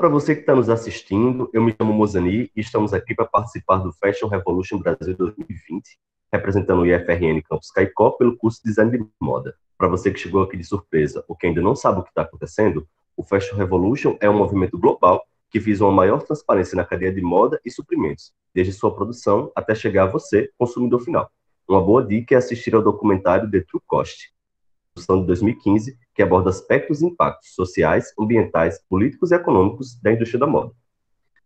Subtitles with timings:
[0.00, 1.50] para você que está nos assistindo.
[1.52, 5.98] Eu me chamo Mozani e estamos aqui para participar do Fashion Revolution Brasil 2020,
[6.32, 9.54] representando o IFRN Campus Caicó pelo curso de Design de Moda.
[9.76, 12.22] Para você que chegou aqui de surpresa ou que ainda não sabe o que está
[12.22, 17.12] acontecendo, o Fashion Revolution é um movimento global que visa uma maior transparência na cadeia
[17.12, 21.30] de moda e suprimentos, desde sua produção até chegar a você, consumidor final.
[21.68, 24.32] Uma boa dica é assistir ao documentário The True Cost,
[25.00, 30.40] produção de 2015, que aborda aspectos e impactos sociais, ambientais, políticos e econômicos da indústria
[30.40, 30.72] da moda.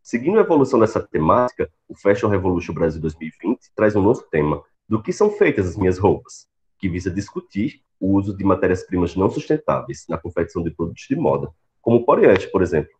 [0.02, 5.02] Seguindo a evolução dessa temática, o Fashion Revolution Brasil 2020 traz um novo tema, do
[5.02, 6.46] que são feitas as minhas roupas,
[6.78, 11.48] que visa discutir o uso de matérias-primas não sustentáveis na confecção de produtos de moda,
[11.80, 12.92] como o poliéster, por exemplo.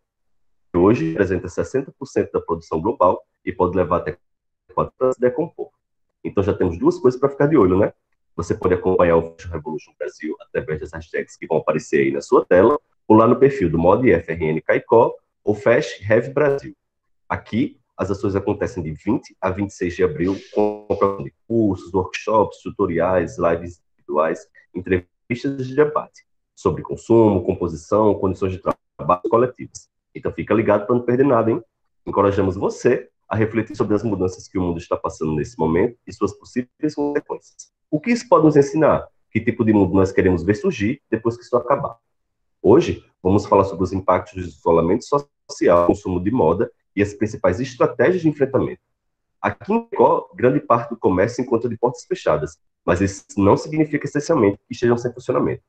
[0.75, 1.92] Hoje representa 60%
[2.32, 4.16] da produção global e pode levar até
[4.75, 5.70] 4 anos a decompor.
[6.25, 7.92] Então já temos duas coisas para ficar de olho, né?
[8.36, 12.20] Você pode acompanhar o Fashion Revolution Brasil através das hashtags que vão aparecer aí na
[12.20, 16.74] sua tela, ou lá no perfil do Mod FRN Caicó ou Fast Brasil.
[17.28, 20.86] Aqui, as ações acontecem de 20 a 26 de abril, com
[21.22, 26.24] de cursos, workshops, tutoriais, lives individuais, entrevistas de debate
[26.56, 29.88] sobre consumo, composição, condições de trabalho coletivas.
[30.14, 31.62] Então fica ligado para não perder nada, hein?
[32.06, 36.12] Encorajamos você a refletir sobre as mudanças que o mundo está passando nesse momento e
[36.12, 37.72] suas possíveis consequências.
[37.91, 39.08] O que isso pode nos ensinar?
[39.28, 41.96] Que tipo de mundo nós queremos ver surgir depois que isso acabar?
[42.62, 47.59] Hoje, vamos falar sobre os impactos do isolamento social, consumo de moda e as principais
[47.59, 48.81] estratégias de enfrentamento.
[49.42, 53.56] Aqui em Có, grande parte do comércio se encontra de portas fechadas, mas isso não
[53.56, 55.62] significa essencialmente que estejam sem funcionamento.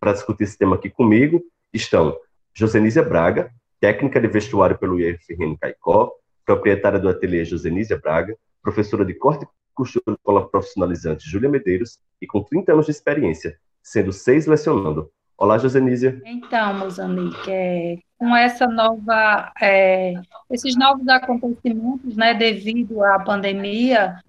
[0.00, 1.40] Para discutir esse tema aqui comigo
[1.72, 2.18] estão
[2.52, 6.12] Josenísia Braga, técnica de vestuário pelo IFRN Caicó,
[6.44, 12.42] proprietária do ateliê Josenísia Braga, professora de corte costura escola profissionalizante Júlia Medeiros e com
[12.42, 15.10] 30 anos de experiência, sendo seis lecionando.
[15.36, 16.20] Olá, Josenísia.
[16.24, 20.14] Então, Mozambique, é, com essa nova, é,
[20.50, 24.20] esses novos acontecimentos, né, devido à pandemia,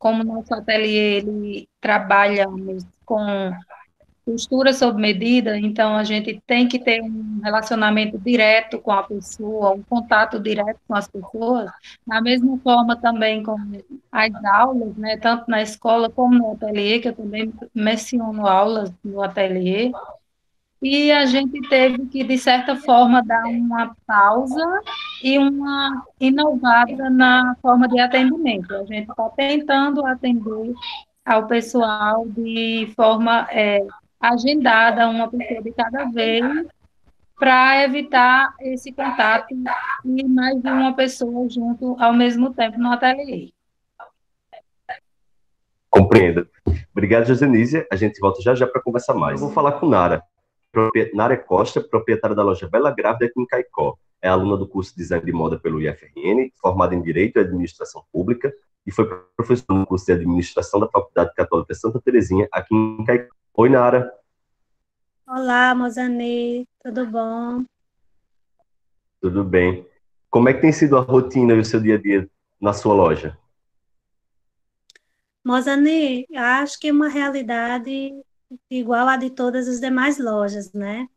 [0.00, 3.52] como nosso ateliê ele trabalhamos com
[4.26, 9.74] costura sob medida, então a gente tem que ter um relacionamento direto com a pessoa,
[9.74, 11.70] um contato direto com as pessoas,
[12.04, 13.56] da mesma forma também com
[14.10, 19.22] as aulas, né, tanto na escola como no ateliê, que eu também menciono aulas no
[19.22, 19.92] ateliê,
[20.82, 24.82] e a gente teve que, de certa forma, dar uma pausa
[25.22, 28.74] e uma inovada na forma de atendimento.
[28.74, 30.74] A gente está tentando atender
[31.24, 33.86] ao pessoal de forma é,
[34.32, 36.44] agendada, uma pessoa de cada vez,
[37.38, 39.54] para evitar esse contato
[40.04, 43.52] e mais de uma pessoa junto ao mesmo tempo no ateliê.
[45.90, 46.48] Compreendo.
[46.92, 47.86] Obrigado, Josenísia.
[47.90, 49.40] A gente volta já já para conversar mais.
[49.40, 50.22] Eu vou falar com Nara.
[51.14, 53.96] Nara Costa, proprietária da loja Bela Grávida aqui em Caicó.
[54.20, 58.02] É aluna do curso de Design de Moda pelo IFRN, formada em Direito e Administração
[58.12, 58.52] Pública,
[58.86, 63.34] e foi professora no curso de Administração da Faculdade Católica Santa Terezinha, aqui em Caicó.
[63.58, 64.12] Oi, Nara.
[65.26, 67.64] Olá, Mozane, tudo bom?
[69.18, 69.88] Tudo bem.
[70.28, 72.30] Como é que tem sido a rotina e o seu dia a dia
[72.60, 73.38] na sua loja?
[75.42, 78.12] Mozane, acho que é uma realidade
[78.70, 81.08] igual a de todas as demais lojas, né?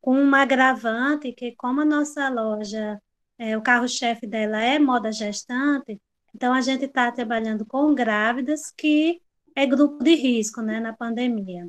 [0.00, 3.00] Com um agravante que como a nossa loja,
[3.38, 6.00] é, o carro-chefe dela é moda gestante,
[6.34, 9.22] então a gente está trabalhando com grávidas que
[9.58, 11.66] é grupo de risco, né, na pandemia.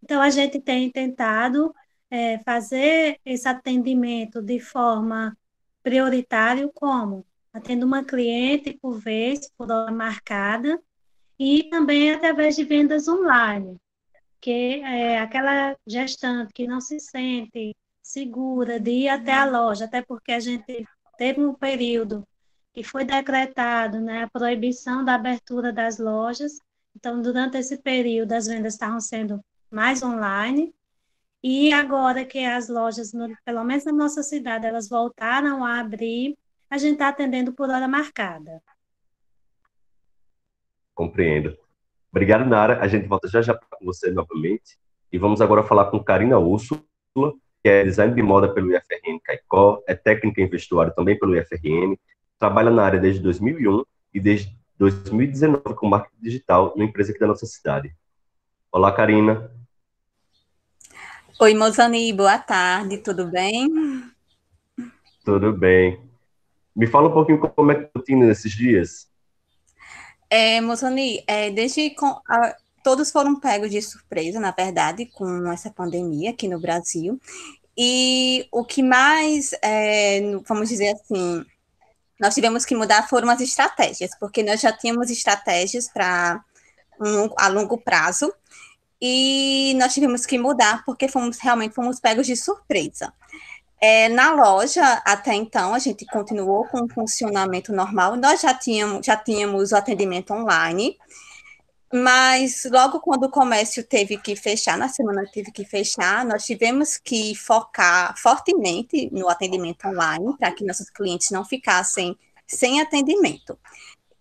[0.00, 1.74] Então, a gente tem tentado
[2.08, 5.36] é, fazer esse atendimento de forma
[5.82, 7.26] prioritária, como?
[7.52, 10.80] Atendo uma cliente por vez, por hora marcada,
[11.36, 13.76] e também através de vendas online,
[14.40, 20.00] que é aquela gestante que não se sente segura de ir até a loja, até
[20.00, 20.86] porque a gente
[21.18, 22.24] teve um período
[22.72, 26.60] que foi decretado né, a proibição da abertura das lojas,
[26.96, 30.74] então, durante esse período, as vendas estavam sendo mais online.
[31.42, 33.12] E agora que as lojas,
[33.44, 36.36] pelo menos na nossa cidade, elas voltaram a abrir,
[36.70, 38.62] a gente está atendendo por hora marcada.
[40.94, 41.56] Compreendo.
[42.10, 42.80] Obrigado, Nara.
[42.80, 44.78] A gente volta já já com você novamente.
[45.12, 46.82] E vamos agora falar com Karina Úrsula,
[47.62, 51.96] que é design de moda pelo IFRN Caicó, é técnica em vestuário também pelo IFRN,
[52.38, 53.84] trabalha na área desde 2001
[54.14, 57.94] e desde 2019 com marketing digital numa empresa aqui da nossa cidade.
[58.70, 59.50] Olá, Karina.
[61.40, 63.68] Oi, Mozani, boa tarde, tudo bem?
[65.24, 66.00] Tudo bem.
[66.74, 69.08] Me fala um pouquinho como é que eu tenho nesses dias.
[70.28, 75.70] É, Mozani, é, desde com, a, todos foram pegos de surpresa, na verdade, com essa
[75.70, 77.20] pandemia aqui no Brasil.
[77.76, 81.44] E o que mais, é, vamos dizer assim,
[82.20, 86.42] nós tivemos que mudar foram as estratégias, porque nós já tínhamos estratégias para
[87.00, 88.32] um, a longo prazo,
[89.00, 93.12] e nós tivemos que mudar porque fomos realmente fomos pegos de surpresa.
[93.78, 98.16] É, na loja, até então, a gente continuou com o funcionamento normal.
[98.16, 100.96] Nós já tínhamos, já tínhamos o atendimento online,
[101.92, 106.96] mas logo quando o comércio teve que fechar, na semana teve que fechar, nós tivemos
[106.96, 112.16] que focar fortemente no atendimento online para que nossos clientes não ficassem
[112.46, 113.58] sem atendimento.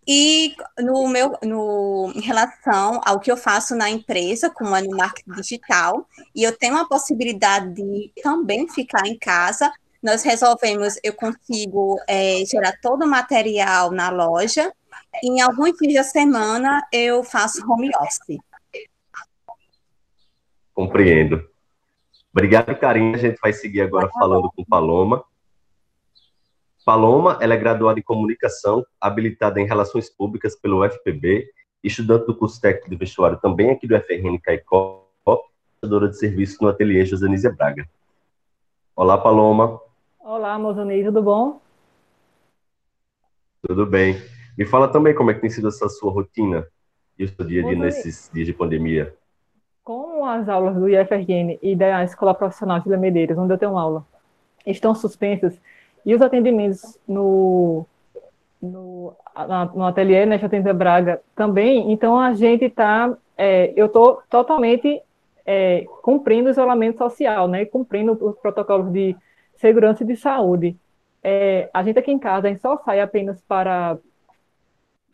[0.08, 4.96] E no meu, no, em relação ao que eu faço na empresa, como é no
[4.96, 9.72] marketing digital, e eu tenho a possibilidade de também ficar em casa,
[10.04, 14.72] nós resolvemos, eu consigo é, gerar todo o material na loja,
[15.24, 18.38] em alguns dias da semana eu faço home office.
[20.74, 21.48] Compreendo.
[22.32, 23.16] Obrigado, Karine.
[23.16, 25.24] A gente vai seguir agora falando com Paloma.
[26.86, 31.50] Paloma, ela é graduada em comunicação, habilitada em relações públicas pelo UFPB,
[31.84, 35.08] estudante do curso técnico de vestuário também aqui do FRN Caicó,
[35.86, 37.88] prestadora de serviço no ateliê Josanísia Braga.
[38.96, 39.80] Olá, Paloma.
[40.20, 41.62] Olá, Mozanei, tudo bom?
[43.68, 44.35] Tudo bem.
[44.58, 46.66] Me fala também como é que tem sido essa sua rotina
[47.18, 49.14] e o seu dia a dia nesses dias de pandemia.
[49.84, 54.06] Com as aulas do IFRN e da Escola Profissional de Medeiros, onde eu tenho aula,
[54.66, 55.60] estão suspensas,
[56.06, 57.86] e os atendimentos no,
[58.62, 64.22] no, na, no ateliê, né, Atendê Braga, também, então a gente está, é, eu estou
[64.30, 65.02] totalmente
[65.46, 69.16] é, cumprindo o isolamento social, né, cumprindo os protocolos de
[69.56, 70.76] segurança e de saúde.
[71.24, 73.98] É, a gente aqui em casa, a gente só sai apenas para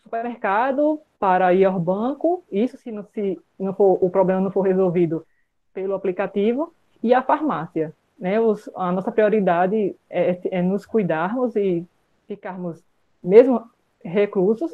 [0.03, 4.61] supermercado, para ir ao banco, isso se, não, se não for, o problema não for
[4.61, 5.25] resolvido
[5.73, 11.83] pelo aplicativo, e a farmácia né, os, a nossa prioridade é, é, nos cuidarmos e
[12.27, 12.83] ficarmos,
[13.21, 13.67] mesmo
[14.05, 14.71] reclusos,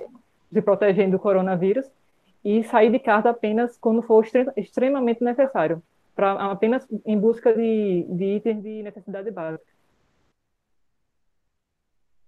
[0.51, 1.89] se protegendo do coronavírus,
[2.43, 4.25] e sair de casa apenas quando for
[4.57, 5.81] extremamente necessário,
[6.13, 9.63] para apenas em busca de, de itens de necessidade básica.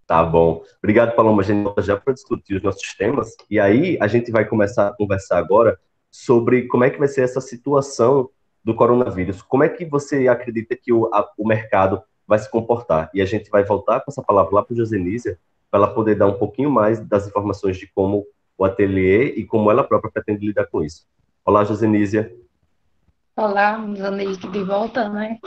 [0.09, 0.63] Tá bom.
[0.79, 1.43] Obrigado, Paloma.
[1.43, 3.37] A gente já para discutir os nossos temas.
[3.47, 5.79] E aí, a gente vai começar a conversar agora
[6.09, 8.27] sobre como é que vai ser essa situação
[8.63, 9.43] do coronavírus.
[9.43, 13.11] Como é que você acredita que o, a, o mercado vai se comportar?
[13.13, 15.37] E a gente vai voltar com essa palavra lá para o Josenísia,
[15.69, 18.25] para ela poder dar um pouquinho mais das informações de como
[18.57, 21.05] o ateliê e como ela própria pretende lidar com isso.
[21.45, 22.35] Olá, Josenísia.
[23.37, 25.37] Olá, Josenísia, de volta, né?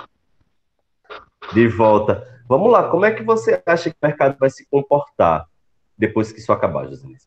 [1.53, 2.32] De volta.
[2.53, 5.47] Vamos lá, como é que você acha que o mercado vai se comportar
[5.97, 7.27] depois que isso acabar, Josenísia?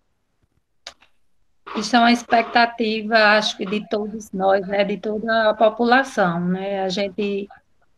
[1.76, 6.84] Isso é uma expectativa, acho que de todos nós, né, de toda a população, né?
[6.84, 7.50] A gente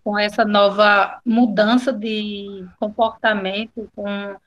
[0.06, 4.38] com essa nova mudança de comportamento, com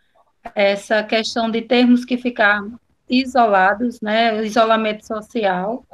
[0.54, 2.64] essa questão de termos que ficar
[3.06, 5.84] isolados, né, isolamento social,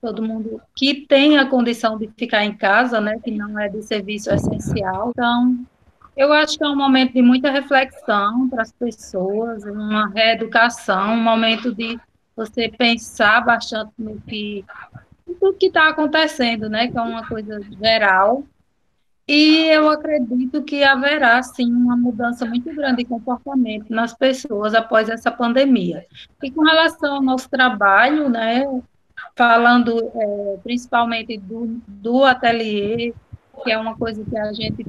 [0.00, 3.82] todo mundo que tem a condição de ficar em casa, né, que não é de
[3.82, 5.10] serviço essencial.
[5.10, 5.66] Então,
[6.20, 11.22] eu acho que é um momento de muita reflexão para as pessoas, uma reeducação, um
[11.22, 11.98] momento de
[12.36, 14.62] você pensar bastante no que
[15.24, 16.88] tudo que está acontecendo, né?
[16.88, 18.44] Que é uma coisa geral.
[19.26, 25.08] E eu acredito que haverá, sim, uma mudança muito grande de comportamento nas pessoas após
[25.08, 26.04] essa pandemia.
[26.42, 28.66] E com relação ao nosso trabalho, né,
[29.34, 33.14] falando é, principalmente do, do ateliê,
[33.64, 34.84] que é uma coisa que a gente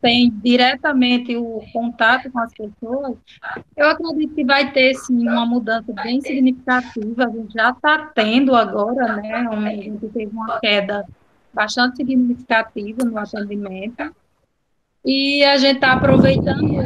[0.00, 3.16] tem diretamente o contato com as pessoas,
[3.76, 7.24] eu acredito que vai ter sim uma mudança bem significativa.
[7.24, 9.34] A gente já está tendo agora, né?
[9.34, 11.04] A gente teve uma queda
[11.52, 14.14] bastante significativa no atendimento.
[15.04, 16.80] E a gente está aproveitando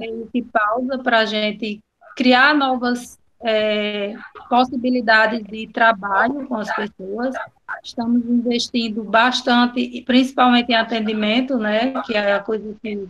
[0.00, 1.80] esse pausa para a gente
[2.16, 4.14] criar novas é,
[4.48, 7.34] possibilidades de trabalho com as pessoas.
[7.82, 13.08] Estamos investindo bastante, principalmente em atendimento, né, que é a coisa que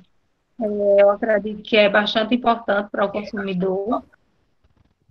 [0.60, 4.04] é, eu acredito que é bastante importante para o consumidor.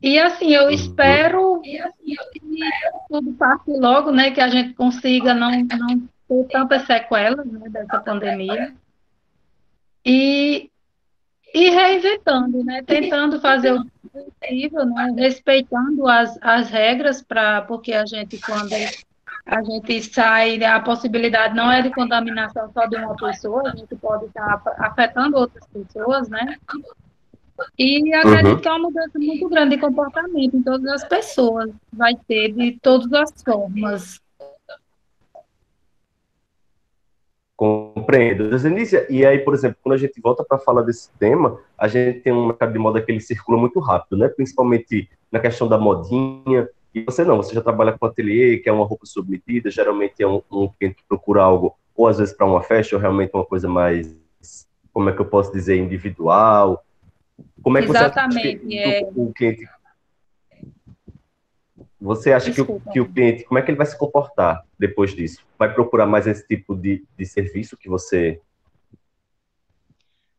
[0.01, 1.77] E assim, eu espero que
[3.09, 7.99] tudo passe logo, né, que a gente consiga não, não ter tantas sequelas né, dessa
[7.99, 8.73] pandemia.
[10.05, 10.69] E
[11.53, 12.83] e reinventando, né?
[12.83, 15.13] Tentando fazer o possível, né?
[15.17, 18.73] respeitando as, as regras, para porque a gente, quando
[19.45, 23.95] a gente sai, a possibilidade não é de contaminação só de uma pessoa, a gente
[23.95, 26.57] pode estar afetando outras pessoas, né?
[27.77, 28.61] E acredito uhum.
[28.61, 32.79] que é uma mudança muito grande de comportamento em todas as pessoas, vai ter de
[32.81, 34.21] todas as formas.
[38.09, 38.57] Compreendo.
[38.57, 42.21] Zenícia, e aí, por exemplo, quando a gente volta para falar desse tema, a gente
[42.21, 44.27] tem um mercado de moda que ele circula muito rápido, né?
[44.27, 46.67] Principalmente na questão da modinha.
[46.91, 50.27] E você não, você já trabalha com ateliê, que é uma roupa submetida, geralmente é
[50.27, 53.45] um, um cliente que procura algo, ou às vezes para uma festa, ou realmente uma
[53.45, 54.17] coisa mais,
[54.91, 56.83] como é que eu posso dizer, individual.
[57.61, 59.09] Como é que Exatamente, você acha que é...
[59.15, 59.67] o cliente
[61.99, 65.13] você acha que o, que o, cliente, como é que ele vai se comportar depois
[65.13, 65.43] disso?
[65.57, 68.39] Vai procurar mais esse tipo de, de serviço que você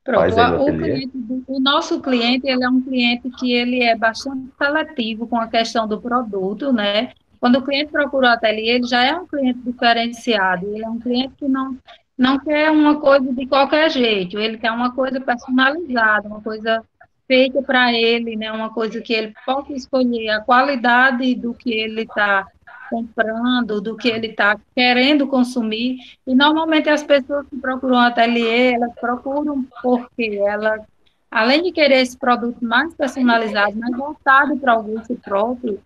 [0.03, 1.13] Pronto, o, cliente,
[1.47, 5.87] o nosso cliente, ele é um cliente que ele é bastante seletivo com a questão
[5.87, 7.13] do produto, né?
[7.39, 10.99] Quando o cliente procura o ateliê, ele já é um cliente diferenciado, ele é um
[10.99, 11.77] cliente que não,
[12.17, 16.83] não quer uma coisa de qualquer jeito, ele quer uma coisa personalizada, uma coisa
[17.31, 22.03] feita para ele, né, uma coisa que ele possa escolher a qualidade do que ele
[22.03, 22.45] está
[22.91, 25.99] comprando, do que ele está querendo consumir.
[26.27, 30.83] E normalmente as pessoas que procuram ateliê, elas procuram porque elas,
[31.31, 35.81] além de querer esse produto mais personalizado, mais voltado para o gosto próprio,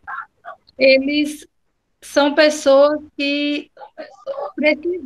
[0.78, 1.46] eles
[2.00, 3.70] são pessoas que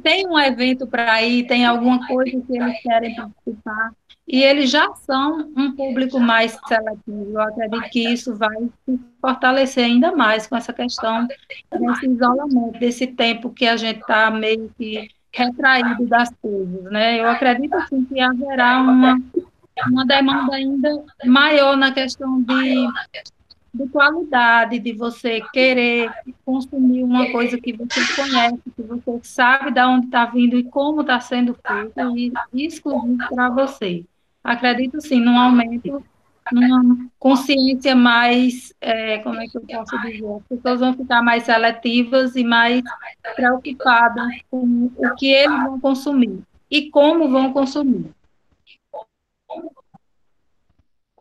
[0.04, 3.90] têm um evento para ir, tem alguma coisa que eles querem participar
[4.28, 7.30] e eles já são um público mais seletivo.
[7.32, 8.54] Eu acredito que isso vai
[8.84, 14.30] se fortalecer ainda mais com essa questão desse isolamento, desse tempo que a gente está
[14.30, 17.18] meio que retraído das coisas, né?
[17.18, 19.18] Eu acredito assim, que haverá uma,
[19.90, 22.86] uma demanda ainda maior na questão de,
[23.72, 26.10] de qualidade, de você querer
[26.44, 31.00] consumir uma coisa que você conhece, que você sabe de onde está vindo e como
[31.00, 32.18] está sendo feito,
[32.52, 34.04] e exclusivo para você
[34.52, 36.02] acredito sim num aumento,
[36.50, 41.42] numa consciência mais, é, como é que eu posso dizer, as pessoas vão ficar mais
[41.42, 42.82] seletivas e mais
[43.36, 46.40] preocupadas com o que eles vão consumir
[46.70, 48.10] e como vão consumir.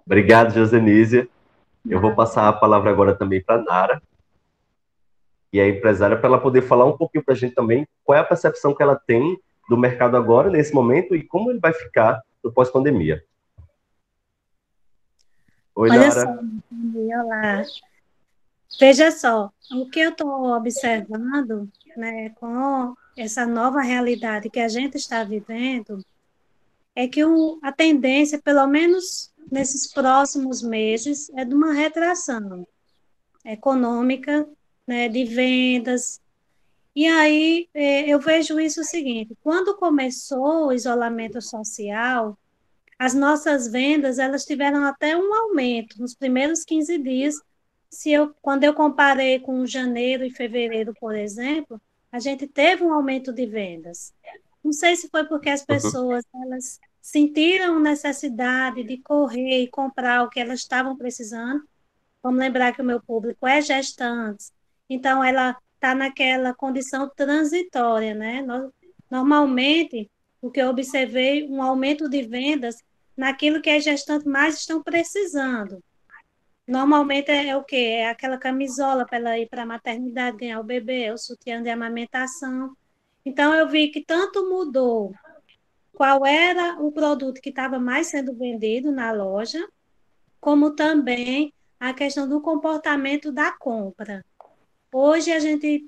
[0.05, 1.27] Obrigado, Josenísia.
[1.85, 4.01] Eu vou passar a palavra agora também para a Nara,
[5.51, 8.21] e a empresária, para ela poder falar um pouquinho para a gente também qual é
[8.21, 12.21] a percepção que ela tem do mercado agora, nesse momento, e como ele vai ficar
[12.43, 13.23] do pós-pandemia.
[15.75, 16.11] Oi, Olha Lara.
[16.11, 17.63] Só, olá.
[18.79, 24.95] Veja só, o que eu estou observando né, com essa nova realidade que a gente
[24.95, 26.03] está vivendo
[26.95, 32.67] é que o, a tendência, pelo menos nesses próximos meses, é de uma retração
[33.45, 34.47] econômica,
[34.85, 36.19] né, de vendas.
[36.97, 42.35] E aí é, eu vejo isso o seguinte: quando começou o isolamento social,
[42.97, 47.35] as nossas vendas elas tiveram até um aumento nos primeiros 15 dias.
[47.87, 51.79] Se eu, quando eu comparei com janeiro e fevereiro, por exemplo,
[52.11, 54.11] a gente teve um aumento de vendas.
[54.63, 55.67] Não sei se foi porque as uhum.
[55.67, 61.61] pessoas elas sentiram necessidade de correr e comprar o que elas estavam precisando.
[62.23, 64.45] Vamos lembrar que o meu público é gestante,
[64.89, 68.45] então ela está naquela condição transitória, né?
[69.09, 70.09] Normalmente,
[70.41, 72.75] o que eu observei, um aumento de vendas
[73.15, 75.81] naquilo que as gestantes mais estão precisando.
[76.67, 77.99] Normalmente é, o quê?
[77.99, 81.63] É aquela camisola para ela ir para a maternidade, ganhar o bebê, é o sutiã
[81.63, 82.75] de amamentação.
[83.25, 85.13] Então, eu vi que tanto mudou
[85.93, 89.65] qual era o produto que estava mais sendo vendido na loja,
[90.39, 94.23] como também a questão do comportamento da compra.
[94.91, 95.85] Hoje a gente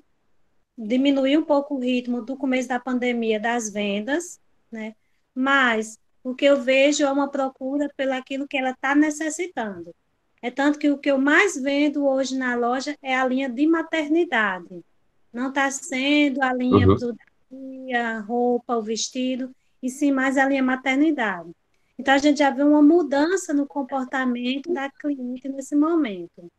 [0.76, 4.40] diminuiu um pouco o ritmo do começo da pandemia das vendas,
[4.70, 4.94] né?
[5.34, 9.94] Mas o que eu vejo é uma procura pelaquilo que ela está necessitando.
[10.42, 13.66] É tanto que o que eu mais vendo hoje na loja é a linha de
[13.66, 14.84] maternidade.
[15.32, 16.96] Não está sendo a linha uhum.
[16.96, 17.16] do
[17.50, 21.50] dia, roupa, o vestido, e sim mais a linha maternidade.
[21.98, 26.50] Então, a gente já vê uma mudança no comportamento da cliente nesse momento.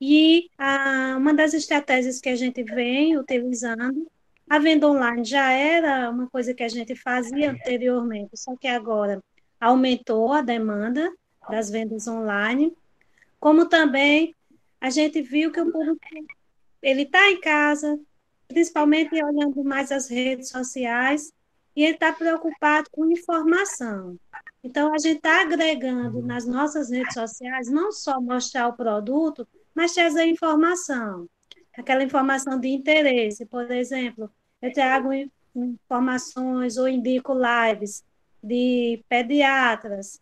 [0.00, 4.10] E a, uma das estratégias que a gente vem utilizando
[4.48, 9.22] a venda online já era uma coisa que a gente fazia anteriormente, só que agora
[9.60, 11.12] aumentou a demanda
[11.48, 12.74] das vendas online,
[13.38, 14.34] como também
[14.80, 16.00] a gente viu que o público
[16.82, 17.98] ele está em casa,
[18.48, 21.32] principalmente olhando mais as redes sociais,
[21.76, 24.18] e ele está preocupado com informação.
[24.64, 29.94] Então, a gente está agregando nas nossas redes sociais não só mostrar o produto, mas
[29.94, 31.28] trazer informação,
[31.76, 33.46] aquela informação de interesse.
[33.46, 35.10] Por exemplo, eu trago
[35.54, 38.04] informações ou indico lives
[38.42, 40.20] de pediatras,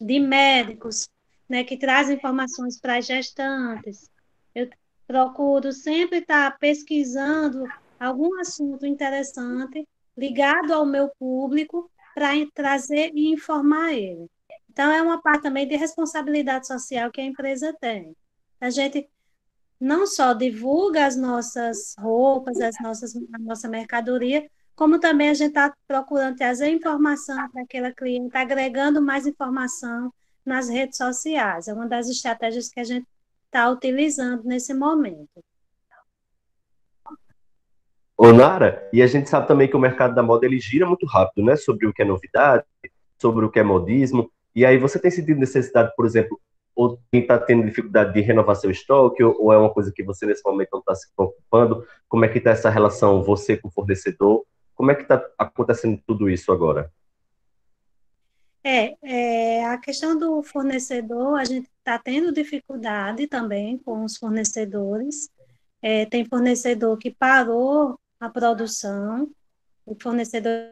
[0.00, 1.08] de médicos,
[1.48, 4.10] né, que trazem informações para gestantes.
[4.54, 4.68] Eu
[5.06, 7.64] procuro sempre estar pesquisando
[7.98, 9.86] algum assunto interessante
[10.16, 14.26] ligado ao meu público para trazer e informar ele.
[14.70, 18.16] Então, é uma parte também de responsabilidade social que a empresa tem.
[18.62, 19.10] A gente
[19.80, 25.48] não só divulga as nossas roupas, as nossas, a nossa mercadoria, como também a gente
[25.48, 30.14] está procurando trazer informação para aquela cliente, agregando mais informação
[30.46, 31.66] nas redes sociais.
[31.66, 33.04] É uma das estratégias que a gente
[33.46, 35.42] está utilizando nesse momento.
[38.16, 41.04] Ô, Nara, e a gente sabe também que o mercado da moda ele gira muito
[41.04, 41.56] rápido, né?
[41.56, 42.64] Sobre o que é novidade,
[43.20, 44.30] sobre o que é modismo.
[44.54, 46.40] E aí você tem sentido necessidade, por exemplo,
[46.74, 50.26] ou está tendo dificuldade de renovar seu estoque, ou, ou, é uma coisa que você
[50.26, 51.86] nesse momento não está se preocupando?
[52.08, 54.44] Como é que está essa relação você com o fornecedor?
[54.74, 56.90] Como é que está acontecendo tudo isso agora?
[58.64, 65.28] É, é, a questão do fornecedor, a gente está tendo dificuldade também com os fornecedores.
[65.82, 69.28] É, tem fornecedor que parou a produção,
[69.84, 70.70] o fornecedor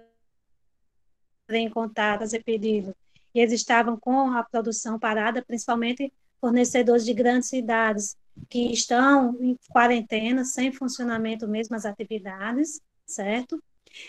[1.51, 2.95] em contato, fazer pedido
[3.35, 8.17] e eles estavam com a produção parada, principalmente fornecedores de grandes cidades
[8.49, 13.63] que estão em quarentena, sem funcionamento mesmo as atividades, certo?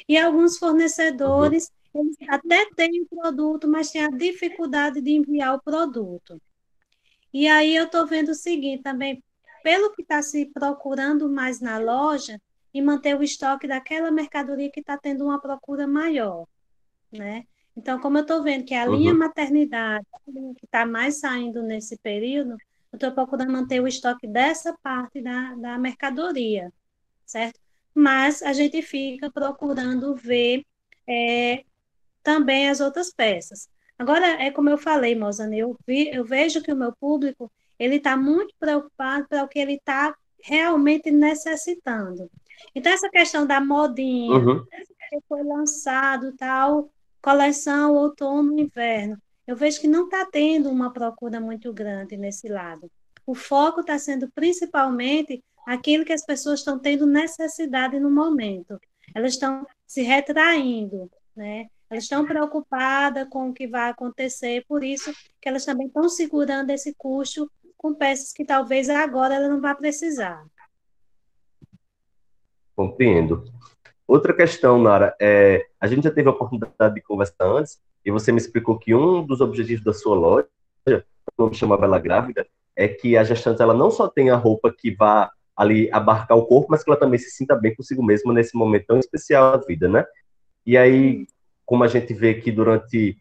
[0.08, 2.02] E alguns fornecedores, uhum.
[2.02, 6.42] eles até têm o produto, mas têm a dificuldade de enviar o produto.
[7.34, 9.24] E aí eu estou vendo o seguinte também,
[9.64, 12.40] pelo que está se procurando mais na loja,
[12.74, 16.48] e manter o estoque daquela mercadoria que está tendo uma procura maior,
[17.12, 17.46] né?
[17.76, 18.96] Então, como eu estou vendo que a uhum.
[18.96, 20.06] linha maternidade
[20.58, 22.58] que está mais saindo nesse período,
[22.92, 26.72] eu estou procurando manter o estoque dessa parte da, da mercadoria,
[27.26, 27.60] certo?
[27.94, 30.66] Mas a gente fica procurando ver
[31.08, 31.64] é,
[32.22, 33.70] também as outras peças.
[33.98, 37.96] Agora, é como eu falei, Mozane, eu, vi, eu vejo que o meu público ele
[37.96, 42.30] está muito preocupado para o que ele está realmente necessitando.
[42.76, 44.66] Então, essa questão da modinha, uhum.
[44.66, 49.18] que foi lançado tal, coleção outono e inverno.
[49.46, 52.90] Eu vejo que não está tendo uma procura muito grande nesse lado.
[53.26, 58.80] O foco está sendo principalmente aquilo que as pessoas estão tendo necessidade no momento.
[59.14, 61.68] Elas estão se retraindo, né?
[61.90, 66.70] Elas estão preocupadas com o que vai acontecer, por isso que elas também estão segurando
[66.70, 70.46] esse custo com peças que talvez agora ela não vá precisar.
[72.76, 73.44] Compreendo.
[74.12, 78.30] Outra questão, Nara, é, a gente já teve a oportunidade de conversar antes, e você
[78.30, 80.50] me explicou que um dos objetivos da sua loja,
[81.38, 82.46] como chamava ela grávida,
[82.76, 86.68] é que a gestante ela não só tenha roupa que vá ali abarcar o corpo,
[86.70, 89.88] mas que ela também se sinta bem consigo mesma nesse momento tão especial da vida,
[89.88, 90.06] né?
[90.66, 91.26] E aí,
[91.66, 93.18] como a gente vê que durante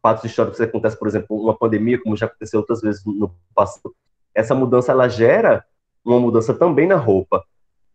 [0.00, 3.92] fatos históricos acontece, por exemplo, uma pandemia, como já aconteceu outras vezes no passado,
[4.32, 5.64] essa mudança ela gera
[6.04, 7.44] uma mudança também na roupa.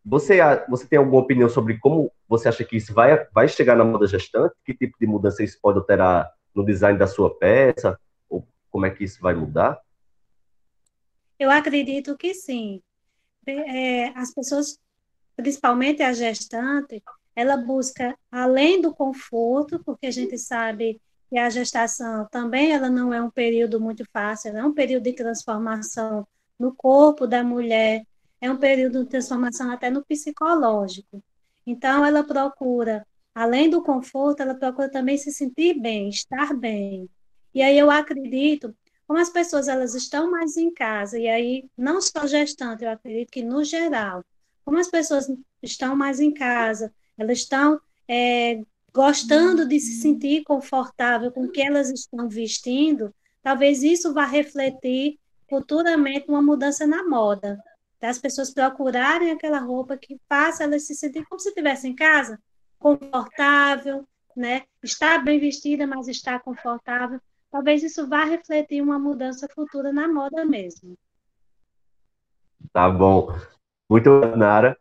[0.05, 3.85] Você, você tem alguma opinião sobre como você acha que isso vai, vai chegar na
[3.85, 4.53] moda gestante?
[4.65, 7.97] Que tipo de mudança isso pode alterar no design da sua peça?
[8.29, 9.79] Ou como é que isso vai mudar?
[11.39, 12.81] Eu acredito que sim.
[13.45, 14.77] É, as pessoas,
[15.35, 17.01] principalmente a gestante,
[17.35, 23.13] ela busca além do conforto, porque a gente sabe que a gestação também ela não
[23.13, 26.27] é um período muito fácil, é um período de transformação
[26.59, 28.05] no corpo da mulher,
[28.43, 31.23] é um período de transformação até no psicológico.
[31.65, 37.09] Então, ela procura, além do conforto, ela procura também se sentir bem, estar bem.
[37.55, 38.75] E aí eu acredito,
[39.07, 43.31] como as pessoas elas estão mais em casa, e aí não só gestante, eu acredito
[43.31, 44.25] que no geral,
[44.65, 47.79] como as pessoas estão mais em casa, elas estão
[48.09, 48.61] é,
[48.93, 55.17] gostando de se sentir confortável com o que elas estão vestindo, talvez isso vá refletir
[55.49, 57.57] futuramente uma mudança na moda
[58.03, 62.37] das pessoas procurarem aquela roupa que faça elas se sentirem como se estivessem em casa,
[62.77, 64.63] confortável, né?
[64.83, 67.17] Está bem vestida, mas está confortável.
[67.49, 70.97] Talvez isso vá refletir uma mudança futura na moda mesmo.
[72.73, 73.33] Tá bom.
[73.89, 74.77] Muito obrigado, Nara.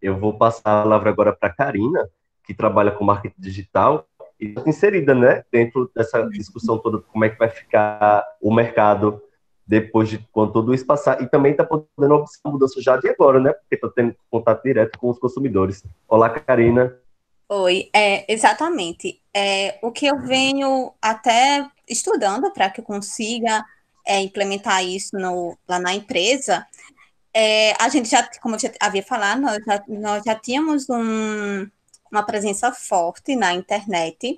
[0.00, 2.08] Eu vou passar a palavra agora para a Karina,
[2.44, 4.08] que trabalha com marketing digital
[4.40, 9.22] e está inserida né, dentro dessa discussão toda, como é que vai ficar o mercado
[9.66, 11.20] depois de quando tudo isso passar.
[11.20, 13.52] E também está podendo observar mudança já de agora, né?
[13.52, 15.82] Porque está tendo contato direto com os consumidores.
[16.08, 16.96] Olá, Karina.
[17.48, 19.20] Oi, é, exatamente.
[19.34, 23.64] É, o que eu venho até estudando para que eu consiga
[24.04, 26.66] é, implementar isso no, lá na empresa,
[27.34, 31.68] é, a gente já, como eu já havia falado, nós já, nós já tínhamos um,
[32.10, 34.36] uma presença forte na internet,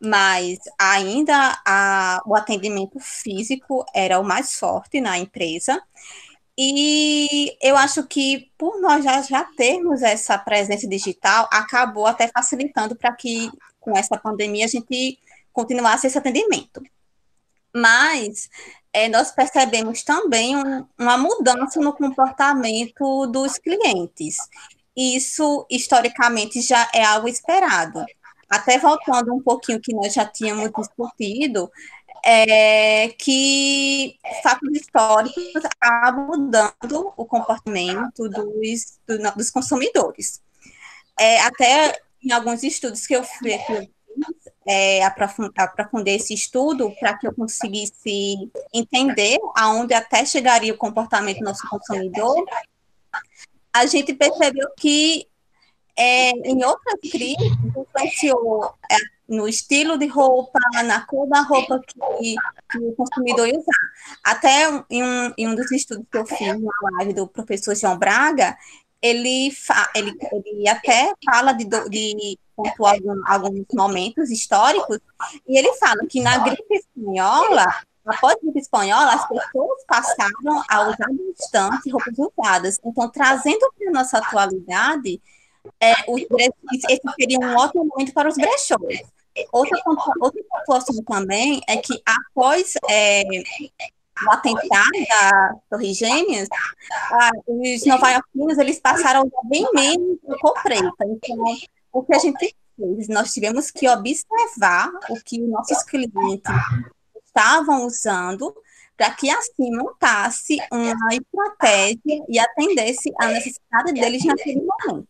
[0.00, 5.80] mas ainda a, o atendimento físico era o mais forte na empresa.
[6.58, 12.94] E eu acho que, por nós já, já termos essa presença digital, acabou até facilitando
[12.94, 15.18] para que, com essa pandemia, a gente
[15.52, 16.82] continuasse esse atendimento.
[17.74, 18.48] Mas
[18.92, 24.36] é, nós percebemos também um, uma mudança no comportamento dos clientes.
[24.96, 28.04] Isso, historicamente, já é algo esperado.
[28.50, 31.70] Até voltando um pouquinho que nós já tínhamos discutido,
[32.24, 40.42] é, que fatos históricos acabam mudando o comportamento dos, do, dos consumidores.
[41.18, 43.88] É, até em alguns estudos que eu fiz,
[44.66, 51.44] é, aprofundei esse estudo para que eu conseguisse entender aonde até chegaria o comportamento do
[51.44, 52.44] nosso consumidor,
[53.72, 55.29] a gente percebeu que
[56.00, 58.96] é, em outras crises influenciou é,
[59.28, 62.34] no estilo de roupa, na cor da roupa que,
[62.70, 63.90] que o consumidor ia usar.
[64.24, 67.98] Até em um, em um dos estudos que eu fiz na live do professor João
[67.98, 68.56] Braga,
[69.02, 74.98] ele, fa, ele, ele até fala de, de algum, alguns momentos históricos,
[75.46, 77.66] e ele fala que na gripe espanhola,
[78.06, 82.80] após a gripe espanhola, as pessoas passaram a usar bastante roupas usadas.
[82.82, 85.20] Então, trazendo para a nossa atualidade,
[85.80, 86.22] é, os,
[86.88, 89.02] esse seria um ótimo momento para os brechós.
[89.52, 89.78] Outra,
[90.20, 93.22] outra pontuação também é que após é,
[94.26, 96.48] o atentado da Torre Gêmeas,
[97.46, 101.04] os novaiorquinos eles passaram a usar bem menos cor preta.
[101.06, 101.44] Então,
[101.92, 103.08] o que a gente fez?
[103.08, 106.52] Nós tivemos que observar o que nossos clientes
[107.26, 108.54] estavam usando
[109.00, 115.06] para que assim montasse uma estratégia e atendesse a necessidade deles naquele momento.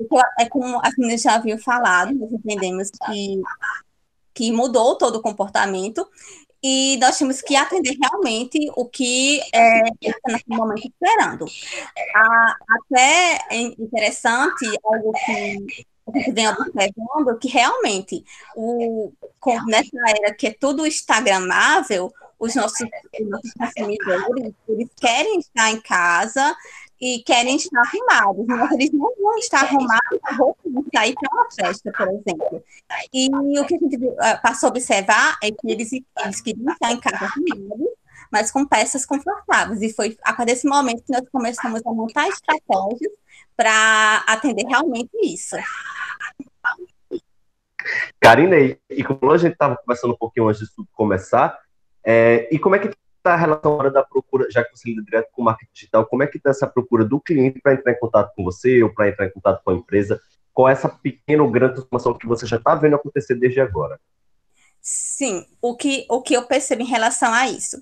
[0.00, 3.42] Então, é como a gente já havia falado, nós entendemos que,
[4.32, 6.08] que mudou todo o comportamento
[6.62, 11.44] e nós tínhamos que atender realmente o que é, está naquele momento esperando.
[12.16, 18.24] Ah, até é interessante, algo que a gente vem observando, que realmente,
[18.56, 19.12] o,
[19.66, 22.80] nessa era que é tudo instagramável, os nossos,
[23.20, 26.56] os nossos consumidores, eles querem estar em casa
[27.00, 30.20] e querem estar arrumados, mas eles não vão estar arrumados
[30.66, 32.64] de sair para uma festa, por exemplo.
[33.12, 36.92] E o que a gente uh, passou a observar é que eles, eles queriam estar
[36.92, 37.88] em casa arrumados,
[38.32, 39.80] mas com peças confortáveis.
[39.82, 43.12] E foi a partir desse momento que nós começamos a montar estratégias
[43.56, 45.56] para atender realmente isso.
[48.20, 48.56] Karina,
[48.90, 51.58] e como a gente estava conversando um pouquinho antes de começar,
[52.10, 55.28] é, e como é que está a relação da procura, já que você lida direto
[55.30, 57.98] com o marketing digital, como é que está essa procura do cliente para entrar em
[57.98, 60.18] contato com você ou para entrar em contato com a empresa?
[60.58, 64.00] É essa pequena ou grande transformação que você já está vendo acontecer desde agora?
[64.80, 67.76] Sim, o que, o que eu percebo em relação a isso?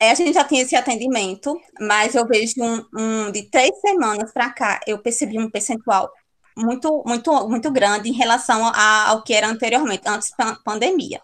[0.00, 4.32] É, a gente já tinha esse atendimento, mas eu vejo um, um de três semanas
[4.32, 6.10] para cá, eu percebi um percentual
[6.56, 11.22] muito, muito, muito grande em relação a, ao que era anteriormente, antes da pandemia.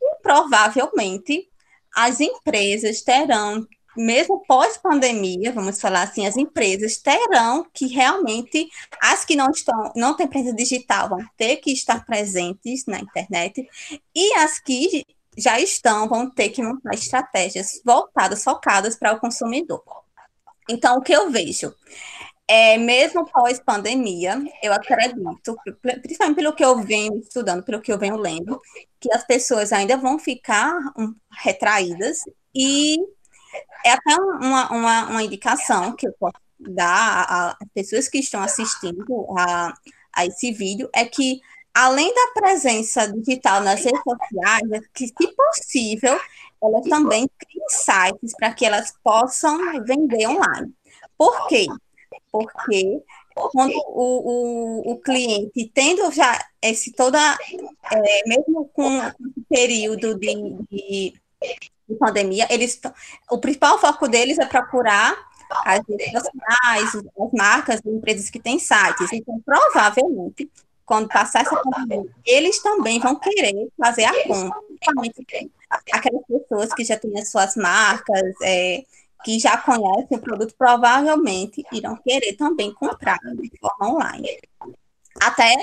[0.00, 1.46] E provavelmente
[1.94, 8.68] as empresas terão, mesmo pós-pandemia, vamos falar assim, as empresas terão que realmente,
[9.02, 13.66] as que não estão, não têm presença digital, vão ter que estar presentes na internet,
[14.14, 15.04] e as que
[15.36, 19.82] já estão, vão ter que montar estratégias voltadas, focadas para o consumidor.
[20.68, 21.74] Então, o que eu vejo?
[22.50, 25.54] É, mesmo pós-pandemia, eu acredito,
[26.00, 28.58] principalmente pelo que eu venho estudando, pelo que eu venho lendo,
[28.98, 30.74] que as pessoas ainda vão ficar
[31.42, 32.20] retraídas
[32.54, 32.96] e
[33.84, 39.04] é até uma, uma, uma, indicação que eu posso dar às pessoas que estão assistindo
[39.38, 39.74] a,
[40.14, 41.40] a esse vídeo, é que
[41.74, 46.18] além da presença digital nas redes sociais, é que, se possível,
[46.62, 50.72] elas também criem sites para que elas possam vender online.
[51.16, 51.66] Por quê?
[52.30, 53.02] Porque
[53.34, 57.18] quando o, o, o cliente, tendo já esse toda,
[57.92, 60.34] é, mesmo com esse período de,
[60.70, 61.14] de,
[61.88, 62.80] de, pandemia, eles,
[63.30, 65.16] o principal foco deles é procurar
[65.64, 69.12] as redes sociais, as marcas, as empresas que têm sites.
[69.12, 70.50] Então, provavelmente,
[70.84, 75.26] quando passar essa pandemia, eles também vão querer fazer a compra, principalmente
[75.92, 78.82] aquelas pessoas que já têm as suas marcas, é,
[79.24, 84.38] que já conhecem o produto provavelmente irão querer também comprar de forma online.
[85.20, 85.54] Até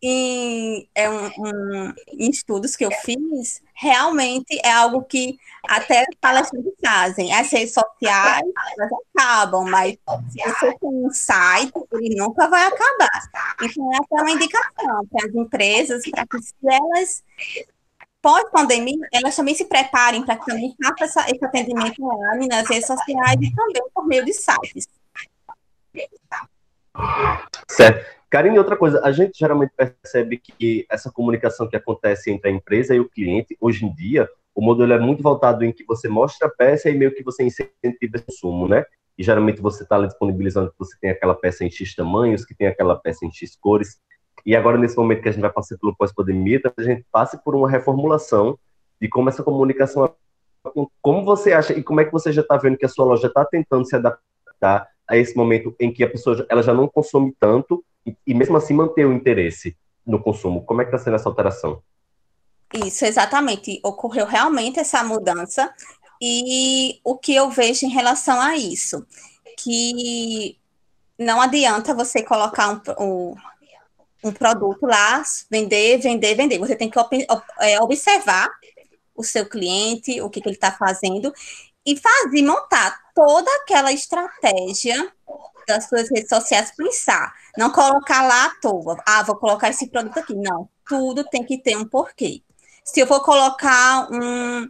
[0.00, 7.32] em, é em estudos que eu fiz, realmente é algo que até palestrantes fazem.
[7.32, 8.42] As redes sociais
[8.78, 9.96] elas acabam, mas
[10.30, 13.54] se você tem um site, ele nunca vai acabar.
[13.62, 17.22] Então, essa é uma indicação para as empresas, para que se elas
[18.22, 23.36] pós-pandemia, elas também se preparem para que também faça esse atendimento online nas redes sociais
[23.40, 24.86] e também por meio de sites.
[27.68, 28.22] Certo.
[28.30, 32.94] Karine, outra coisa, a gente geralmente percebe que essa comunicação que acontece entre a empresa
[32.94, 36.48] e o cliente, hoje em dia, o modelo é muito voltado em que você mostra
[36.48, 38.84] a peça e meio que você incentiva o consumo, né?
[39.18, 42.68] E geralmente você está disponibilizando que você tem aquela peça em X tamanhos, que tem
[42.68, 44.00] aquela peça em X cores.
[44.44, 47.54] E agora, nesse momento que a gente vai passar pelo pós-pandemia, a gente passe por
[47.54, 48.58] uma reformulação
[49.00, 50.12] de como essa comunicação.
[51.00, 53.26] Como você acha e como é que você já está vendo que a sua loja
[53.26, 57.34] está tentando se adaptar a esse momento em que a pessoa ela já não consome
[57.38, 59.76] tanto e, e mesmo assim manter o interesse
[60.06, 60.64] no consumo?
[60.64, 61.82] Como é que está sendo essa alteração?
[62.74, 63.80] Isso, exatamente.
[63.84, 65.72] Ocorreu realmente essa mudança.
[66.20, 69.04] E o que eu vejo em relação a isso?
[69.58, 70.56] Que
[71.18, 73.34] não adianta você colocar um, um,
[74.24, 76.58] um produto lá, vender, vender, vender.
[76.58, 76.98] Você tem que
[77.60, 78.48] é, observar
[79.14, 81.32] o seu cliente, o que, que ele está fazendo,
[81.84, 85.12] e fazer, montar toda aquela estratégia
[85.66, 87.32] das suas redes sociais, pensar.
[87.56, 88.96] Não colocar lá à toa.
[89.06, 90.34] Ah, vou colocar esse produto aqui.
[90.34, 92.42] Não, tudo tem que ter um porquê.
[92.84, 94.68] Se eu for colocar um,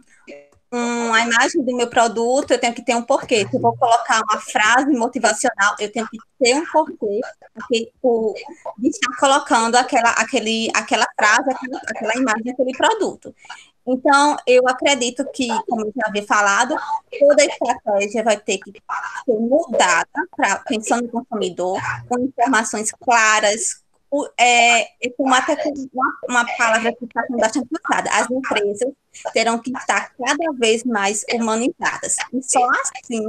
[0.75, 3.47] uma imagem do meu produto, eu tenho que ter um porquê.
[3.47, 7.21] Se eu vou colocar uma frase motivacional, eu tenho que ter um porquê
[7.53, 8.33] porque, o,
[8.79, 13.35] de estar colocando aquela, aquele, aquela frase, aquela, aquela imagem, aquele produto.
[13.85, 16.75] Então, eu acredito que, como eu já havia falado,
[17.19, 23.83] toda estratégia vai ter que ser mudada para pensando no consumidor, com informações claras,
[24.39, 25.55] é, como até
[25.93, 28.93] uma, uma palavra que está sendo bastante usada, as empresas
[29.33, 32.15] terão que estar cada vez mais humanizadas.
[32.33, 33.23] E só assim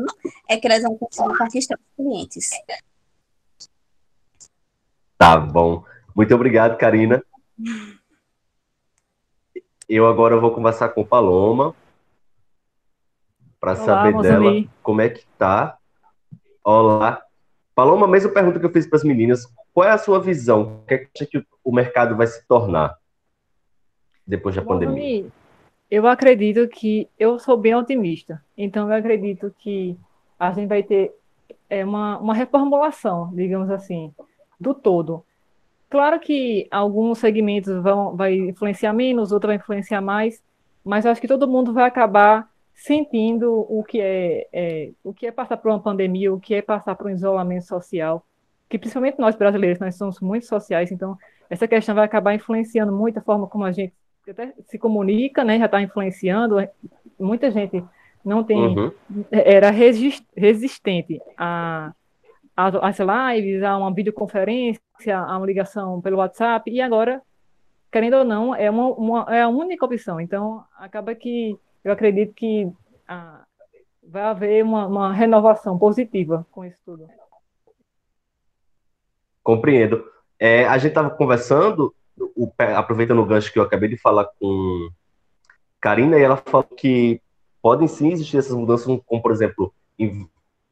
[0.49, 2.51] é que elas vão conseguir conquistar os clientes.
[5.18, 5.85] Tá bom.
[6.14, 7.23] Muito obrigado, Karina.
[9.88, 11.75] Eu agora vou conversar com Paloma
[13.61, 15.79] para saber dela como é que tá.
[16.62, 17.23] Olá.
[17.75, 19.47] Paloma, a mesma pergunta que eu fiz para as meninas.
[19.73, 20.83] Qual é a sua visão?
[20.83, 22.97] O que, é que acha que o mercado vai se tornar
[24.27, 25.27] depois da Bom, pandemia?
[25.94, 28.42] Eu acredito que eu sou bem otimista.
[28.59, 29.96] Então eu acredito que
[30.37, 31.14] a gente vai ter
[31.70, 34.12] é, uma, uma reformulação, digamos assim,
[34.59, 35.24] do todo.
[35.88, 40.42] Claro que alguns segmentos vão vai influenciar menos, outros vai influenciar mais,
[40.85, 45.30] mas acho que todo mundo vai acabar sentindo o que é, é, o que é
[45.30, 48.26] passar por uma pandemia, o que é passar por um isolamento social
[48.68, 51.16] que principalmente nós brasileiros, nós somos muito sociais, então
[51.48, 53.94] essa questão vai acabar influenciando muito a forma como a gente
[54.30, 56.56] até se comunica, né, já está influenciando,
[57.18, 57.84] muita gente
[58.24, 58.92] não tem, uhum.
[59.30, 61.92] era resistente a,
[62.56, 64.80] a, as lives, a uma videoconferência,
[65.12, 67.20] a uma ligação pelo WhatsApp, e agora,
[67.92, 72.32] querendo ou não, é, uma, uma é a única opção, então acaba que eu acredito
[72.32, 72.72] que
[73.06, 73.44] ah,
[74.02, 77.06] vai haver uma, uma renovação positiva com isso tudo.
[79.42, 80.02] Compreendo.
[80.38, 84.88] É, a gente estava conversando, o, aproveitando o gancho que eu acabei de falar com
[85.81, 87.20] Karina, e ela falou que
[87.61, 90.29] podem sim existir essas mudanças, como, por exemplo, em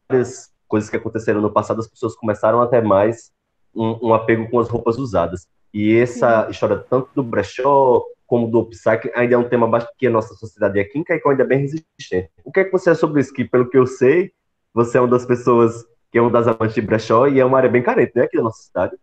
[0.08, 3.30] várias coisas que aconteceram no passado, as pessoas começaram a ter mais
[3.74, 5.46] um, um apego com as roupas usadas.
[5.72, 6.50] E essa sim.
[6.50, 10.34] história, tanto do brechó como do upcycling, ainda é um tema bastante que a nossa
[10.34, 12.30] sociedade aqui em Caicó ainda é bem resistente.
[12.44, 13.32] O que é que você acha sobre isso?
[13.32, 14.32] Que, pelo que eu sei,
[14.72, 17.56] você é uma das pessoas que é uma das amantes de brechó, e é uma
[17.56, 18.94] área bem carente, né, aqui da nossa cidade.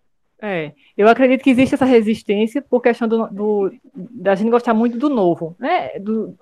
[0.41, 4.97] É, eu acredito que existe essa resistência por questão do, do, da gente gostar muito
[4.97, 5.99] do novo, né?
[5.99, 6.37] Do,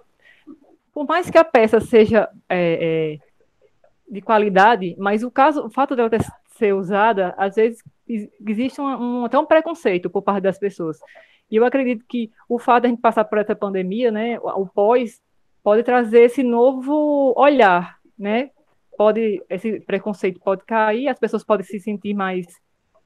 [0.94, 3.20] por mais que a peça seja é, é,
[4.10, 6.22] de qualidade, mas o caso, o fato dela ter,
[6.58, 11.00] ser usada, às vezes existe um, um, até um preconceito por parte das pessoas.
[11.50, 14.66] E eu acredito que o fato de a gente passar por essa pandemia, né, o
[14.68, 15.22] pós,
[15.64, 18.52] pode trazer esse novo olhar, né,
[18.98, 22.46] pode esse preconceito pode cair, as pessoas podem se sentir mais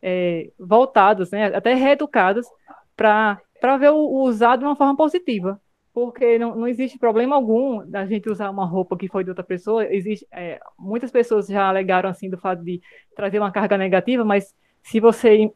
[0.01, 2.47] é, voltadas, né, até reeducadas
[2.95, 5.61] para ver o, o usado de uma forma positiva,
[5.93, 9.43] porque não, não existe problema algum da gente usar uma roupa que foi de outra
[9.43, 9.85] pessoa.
[9.85, 12.81] Existe é, muitas pessoas já alegaram assim do fato de
[13.15, 15.51] trazer uma carga negativa, mas se você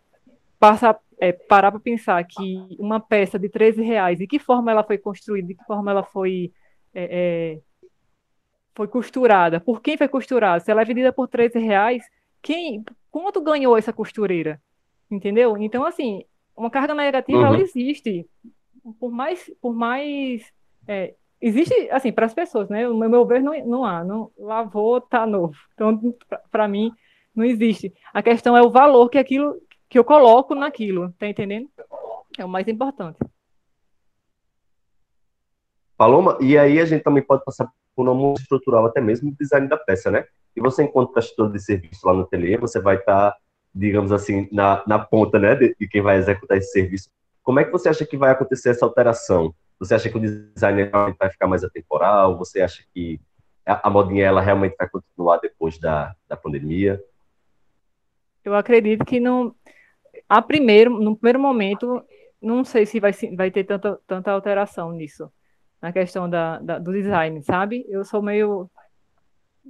[0.60, 4.84] passa é, parar para pensar que uma peça de 13 reais, de que forma ela
[4.84, 6.52] foi construída, de que forma ela foi
[6.94, 7.60] é, é
[8.76, 12.04] foi costurada, por quem foi costurada, se ela é vendida por 13 reais,
[12.46, 14.62] quem, quanto ganhou essa costureira?
[15.10, 15.58] Entendeu?
[15.58, 16.24] Então, assim,
[16.56, 17.46] uma carga negativa, uhum.
[17.48, 18.30] ela existe.
[19.00, 20.44] Por mais, por mais
[20.88, 22.88] é, existe, assim, para as pessoas, né?
[22.88, 24.04] No meu ver, não, não há.
[24.04, 25.56] Não, lavou, tá novo.
[25.74, 26.00] Então,
[26.52, 26.92] para mim,
[27.36, 27.92] não existe.
[28.14, 31.68] A questão é o valor que aquilo que eu coloco naquilo, tá entendendo?
[32.38, 33.18] É o mais importante.
[35.98, 39.68] Paloma, e aí a gente também pode passar o nome estrutural, até mesmo o design
[39.68, 40.26] da peça, né?
[40.56, 43.38] E você, enquanto prestador de serviço lá no ateliê, você vai estar, tá,
[43.74, 47.10] digamos assim, na, na ponta, né, de, de, quem vai executar esse serviço.
[47.44, 49.54] Como é que você acha que vai acontecer essa alteração?
[49.80, 52.38] Você acha que o design vai ficar mais atemporal?
[52.38, 53.20] Você acha que
[53.66, 57.02] a modinha ela realmente vai continuar depois da, da pandemia?
[58.44, 59.56] Eu acredito que não,
[60.30, 62.04] a primeiro, no primeiro momento,
[62.42, 65.32] não sei se vai, vai ter tanta, tanta alteração nisso,
[65.82, 67.86] na questão da, da do design, sabe?
[67.88, 68.70] Eu sou meio.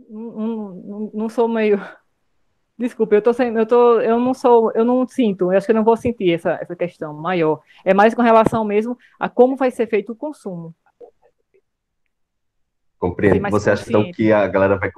[0.10, 1.80] Não, não, não sou meio.
[2.78, 5.72] Desculpa, eu tô sem, eu tô, eu não sou, eu não sinto, eu acho que
[5.72, 7.62] eu não vou sentir essa, essa questão maior.
[7.86, 10.76] É mais com relação mesmo a como vai ser feito o consumo.
[13.00, 13.50] Compreendo.
[13.50, 14.92] Você acha então que a galera vai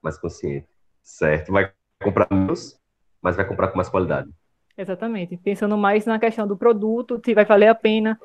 [0.00, 0.68] mais consciente,
[1.02, 1.52] certo?
[1.52, 2.78] Vai comprar menos,
[3.20, 4.30] mas vai comprar com mais qualidade.
[4.76, 5.36] Exatamente.
[5.36, 8.18] Pensando mais na questão do produto, se vai valer a pena,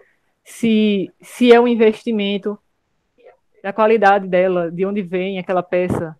[0.44, 2.58] se, se é um investimento,
[3.64, 6.16] a qualidade dela, de onde vem aquela peça,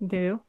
[0.00, 0.40] entendeu?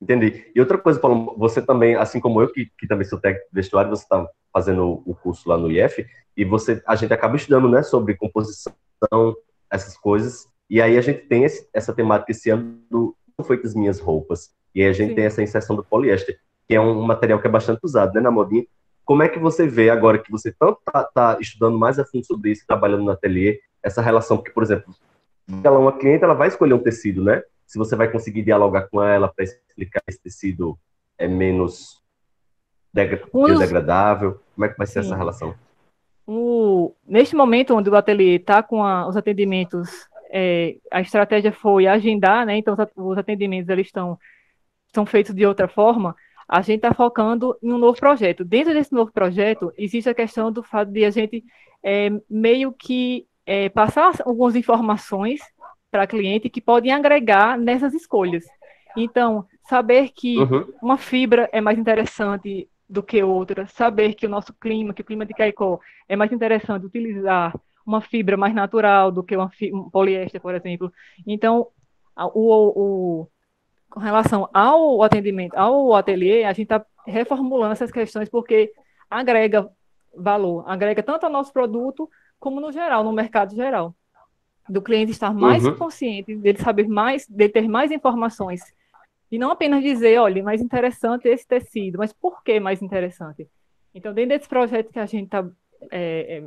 [0.00, 0.50] Entendi.
[0.54, 3.54] E outra coisa, Paulo, você também, assim como eu, que, que também sou técnico de
[3.54, 7.68] vestuário, você está fazendo o curso lá no IF, e você, a gente acaba estudando,
[7.68, 8.74] né, sobre composição,
[9.70, 13.98] essas coisas, e aí a gente tem esse, essa temática esse ano do feitas minhas
[13.98, 15.14] roupas, e aí a gente Sim.
[15.14, 16.38] tem essa inserção do poliéster
[16.70, 18.64] que é um material que é bastante usado né, na modinha.
[19.10, 22.24] Como é que você vê agora que você tanto está tá estudando mais a fundo
[22.24, 24.94] sobre isso, trabalhando no ateliê, essa relação, porque, por exemplo,
[25.64, 27.42] ela uma cliente, ela vai escolher um tecido, né?
[27.66, 30.78] Se você vai conseguir dialogar com ela para explicar esse tecido
[31.18, 32.00] é menos
[32.92, 35.08] degradável, como é que vai ser Sim.
[35.08, 35.56] essa relação?
[36.24, 39.90] O, neste momento onde o ateliê está com a, os atendimentos,
[40.30, 42.56] é, a estratégia foi agendar, né?
[42.56, 44.16] Então os atendimentos eles estão
[44.94, 46.14] são feitos de outra forma
[46.50, 48.44] a gente está focando em um novo projeto.
[48.44, 51.44] Dentro desse novo projeto, existe a questão do fato de a gente
[51.80, 55.40] é, meio que é, passar algumas informações
[55.92, 58.44] para cliente que podem agregar nessas escolhas.
[58.96, 60.66] Então, saber que uhum.
[60.82, 65.04] uma fibra é mais interessante do que outra, saber que o nosso clima, que o
[65.04, 67.54] clima de Caicó é mais interessante utilizar
[67.86, 70.92] uma fibra mais natural do que uma um poliéster, por exemplo.
[71.24, 71.68] Então,
[72.16, 73.28] o, o,
[73.90, 78.72] com relação ao atendimento, ao ateliê, a gente está reformulando essas questões porque
[79.10, 79.68] agrega
[80.14, 83.94] valor, agrega tanto ao nosso produto como no geral, no mercado geral.
[84.68, 85.76] Do cliente estar mais uhum.
[85.76, 88.60] consciente, dele saber mais, dele ter mais informações.
[89.30, 93.48] E não apenas dizer, olha, mais interessante esse tecido, mas por que mais interessante?
[93.92, 95.44] Então, dentro desse projeto que a gente está
[95.90, 96.44] é,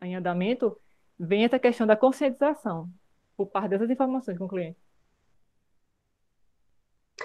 [0.00, 0.74] é, em andamento,
[1.18, 2.88] vem essa questão da conscientização
[3.36, 4.78] por parte dessas informações com o cliente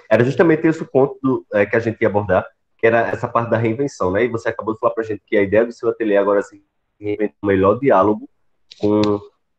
[0.09, 2.45] era justamente esse o ponto do, é, que a gente ia abordar,
[2.77, 4.25] que era essa parte da reinvenção, né?
[4.25, 6.39] E você acabou de falar para a gente que a ideia do seu ateliê agora
[6.39, 8.29] é reinventar um melhor diálogo
[8.79, 9.01] com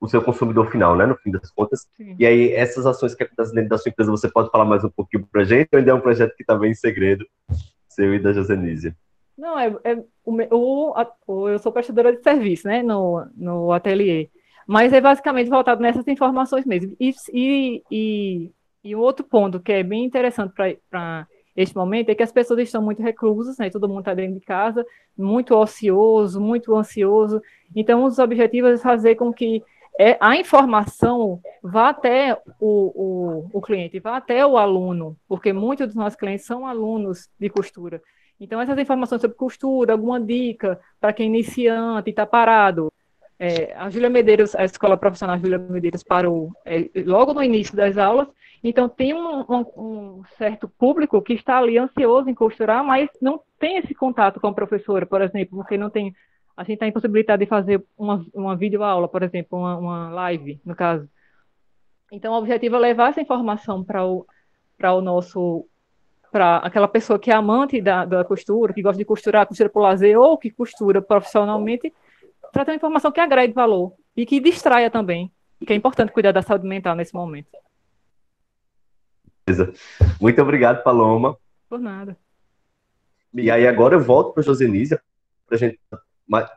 [0.00, 1.06] o seu consumidor final, né?
[1.06, 1.86] No fim das contas.
[1.96, 2.16] Sim.
[2.18, 4.90] E aí, essas ações que acontecem dentro da sua empresa, você pode falar mais um
[4.90, 7.26] pouquinho para a gente, ou ainda é um projeto que está bem em segredo,
[7.88, 8.94] seu e da Josenísia?
[9.36, 10.94] Não, é, é o,
[11.26, 14.30] o, eu sou prestadora de serviço, né, no, no ateliê,
[14.66, 16.96] mas é basicamente voltado nessas informações mesmo.
[16.98, 18.52] E, e, e
[18.86, 20.54] e outro ponto que é bem interessante
[20.88, 23.68] para este momento é que as pessoas estão muito reclusas, né?
[23.68, 27.42] Todo mundo está dentro de casa, muito ocioso, muito ansioso.
[27.74, 29.62] Então, um dos objetivos é fazer com que
[29.98, 35.86] é, a informação vá até o, o, o cliente, vá até o aluno, porque muitos
[35.86, 38.00] dos nossos clientes são alunos de costura.
[38.38, 42.92] Então, essas informações sobre costura, alguma dica para quem é iniciante está parado,
[43.38, 47.98] é, a Júlia Medeiros, a escola profissional Júlia Medeiros parou é, logo no início das
[47.98, 48.28] aulas,
[48.68, 53.40] então tem um, um, um, certo público que está ali ansioso em costurar, mas não
[53.60, 56.12] tem esse contato com a professora, por exemplo, porque não tem,
[56.56, 60.74] a gente está impossibilitado de fazer uma, uma videoaula, por exemplo, uma, uma live, no
[60.74, 61.08] caso.
[62.10, 64.26] Então o objetivo é levar essa informação para o,
[64.82, 65.68] o nosso
[66.32, 69.80] para aquela pessoa que é amante da, da costura, que gosta de costurar, costura por
[69.80, 71.94] lazer ou que costura profissionalmente,
[72.52, 75.30] trazer uma informação que agregue valor e que distraia também,
[75.64, 77.48] que é importante cuidar da saúde mental nesse momento.
[80.20, 81.36] Muito obrigado, Paloma.
[81.68, 82.16] Por nada.
[83.32, 85.00] E aí agora eu volto para a Josenísia,
[85.46, 85.78] para gente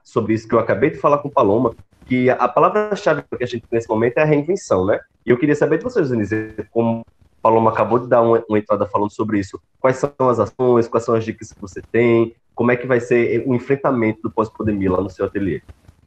[0.04, 1.76] sobre isso que eu acabei de falar com Paloma,
[2.06, 5.00] que a palavra-chave que a gente tem nesse momento é a reinvenção, né?
[5.26, 7.06] E eu queria saber de você, Josenísia, como
[7.42, 11.06] Paloma acabou de dar uma, uma entrada falando sobre isso, quais são as ações, quais
[11.06, 14.92] são as dicas que você tem, como é que vai ser o enfrentamento do pós-pandemia
[14.92, 15.62] lá no seu ateliê?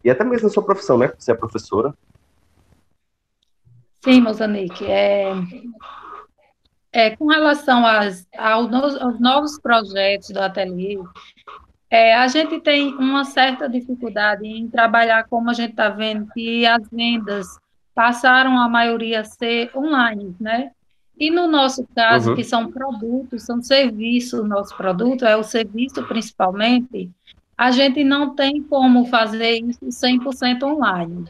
[0.05, 1.13] E até mesmo na sua profissão, né?
[1.17, 1.95] Você é professora.
[4.05, 4.85] Sim, Mozanique.
[4.85, 5.33] É,
[6.93, 10.99] é, com relação às, aos, novos projetos do ateliê,
[11.91, 16.67] é, a gente tem uma certa dificuldade em trabalhar como a gente está vendo que
[16.67, 17.47] as vendas
[17.95, 20.71] passaram a maioria a ser online, né?
[21.19, 22.37] E no nosso caso, Uhum.
[22.37, 27.11] que são produtos, são serviços, o nosso produto é o serviço principalmente,
[27.57, 31.27] a gente não tem como fazer isso 100% online.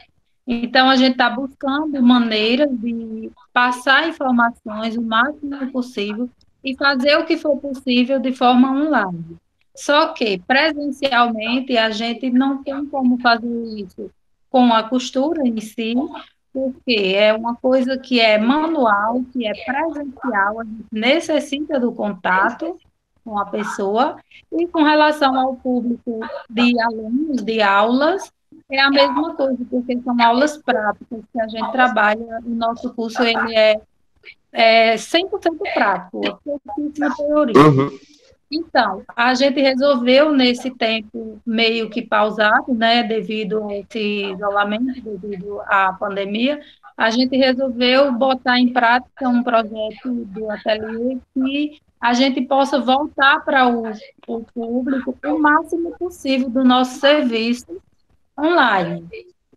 [0.47, 6.29] Então, a gente está buscando maneiras de passar informações o máximo possível
[6.63, 9.37] e fazer o que for possível de forma online.
[9.75, 14.09] Só que, presencialmente, a gente não tem como fazer isso
[14.49, 15.95] com a costura em si,
[16.53, 22.77] porque é uma coisa que é manual, que é presencial, a gente necessita do contato
[23.25, 24.17] com a pessoa,
[24.51, 28.31] e com relação ao público de alunos, de aulas,
[28.69, 33.21] é a mesma coisa, porque são aulas práticas que a gente trabalha, o nosso curso
[33.23, 33.81] ele é,
[34.51, 35.29] é 100%
[35.73, 37.61] prático, é teoria.
[37.61, 37.89] Uhum.
[38.51, 45.59] Então, a gente resolveu nesse tempo meio que pausado, né, devido a esse isolamento, devido
[45.61, 46.61] à pandemia,
[46.95, 53.43] a gente resolveu botar em prática um projeto do ateliê que a gente possa voltar
[53.43, 53.91] para o,
[54.27, 57.81] o público o máximo possível do nosso serviço
[58.39, 59.07] online.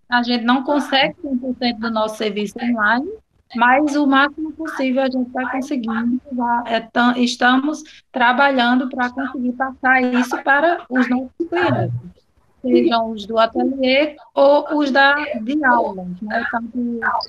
[0.09, 3.11] A gente não consegue 100% do nosso serviço online,
[3.57, 9.53] mas o máximo possível a gente está conseguindo, já é tam- estamos trabalhando para conseguir
[9.53, 11.95] passar isso para os nossos clientes,
[12.63, 16.45] sejam os do ateliê ou os da, de aulas, né?
[16.51, 16.79] tanto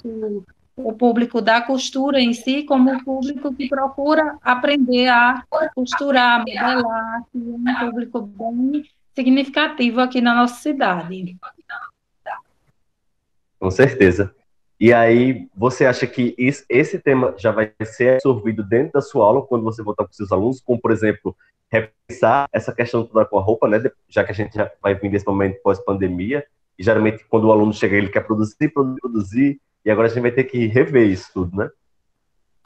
[0.04, 0.44] o,
[0.76, 5.44] o público da costura em si, como o público que procura aprender a
[5.76, 8.84] costurar, modelar, que é um público bem
[9.18, 11.36] significativo aqui na nossa cidade.
[13.60, 14.36] Com certeza.
[14.80, 16.36] E aí, você acha que
[16.70, 20.32] esse tema já vai ser absorvido dentro da sua aula quando você voltar com seus
[20.32, 21.36] alunos, como, por exemplo,
[21.72, 23.82] repensar essa questão toda com a roupa, né?
[24.08, 26.46] Já que a gente já vai vir desse momento pós-pandemia,
[26.78, 30.22] e geralmente quando o aluno chega, ele quer produzir, produzir, produzir, e agora a gente
[30.22, 31.68] vai ter que rever isso tudo, né?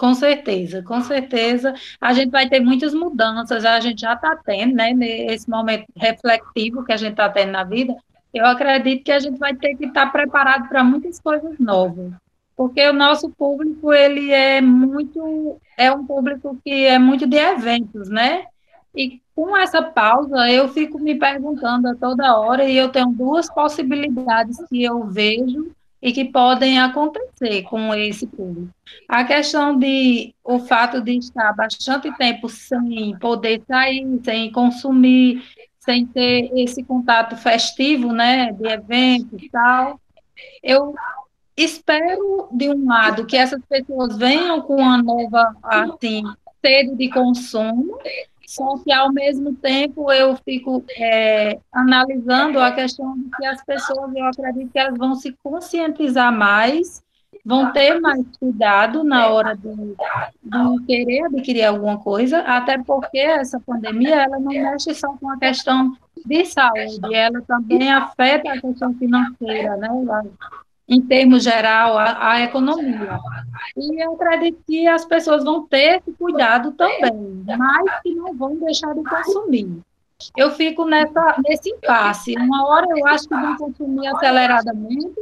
[0.01, 1.75] Com certeza, com certeza.
[2.01, 4.93] A gente vai ter muitas mudanças, a gente já está tendo, né?
[4.93, 7.95] Nesse momento reflexivo que a gente está tendo na vida,
[8.33, 12.13] eu acredito que a gente vai ter que estar preparado para muitas coisas novas.
[12.57, 18.09] Porque o nosso público, ele é muito, é um público que é muito de eventos,
[18.09, 18.45] né?
[18.95, 23.53] E com essa pausa, eu fico me perguntando a toda hora, e eu tenho duas
[23.53, 25.71] possibilidades que eu vejo
[26.01, 28.73] e que podem acontecer com esse público.
[29.07, 35.43] A questão de o fato de estar bastante tempo sem poder sair, sem consumir,
[35.79, 39.99] sem ter esse contato festivo, né, de eventos e tal.
[40.63, 40.95] Eu
[41.55, 46.23] espero, de um lado, que essas pessoas venham com uma nova, assim,
[46.63, 47.99] sede de consumo,
[48.51, 54.13] só que, ao mesmo tempo, eu fico é, analisando a questão de que as pessoas,
[54.13, 57.01] eu acredito que elas vão se conscientizar mais,
[57.45, 63.57] vão ter mais cuidado na hora de, de querer adquirir alguma coisa, até porque essa
[63.57, 65.95] pandemia, ela não mexe só com a questão
[66.25, 69.87] de saúde, ela também afeta a questão financeira, né?
[70.91, 73.17] Em termos geral, a, a, economia.
[73.77, 78.57] E eu acredito que as pessoas vão ter esse cuidado também, mas que não vão
[78.57, 79.79] deixar de consumir.
[80.35, 82.35] Eu fico nessa, nesse impasse.
[82.35, 85.15] Uma hora eu acho que vão consumir aceleradamente,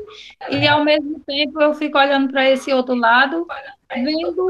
[0.49, 3.45] e ao mesmo tempo eu fico olhando para esse outro lado,
[3.93, 4.49] vendo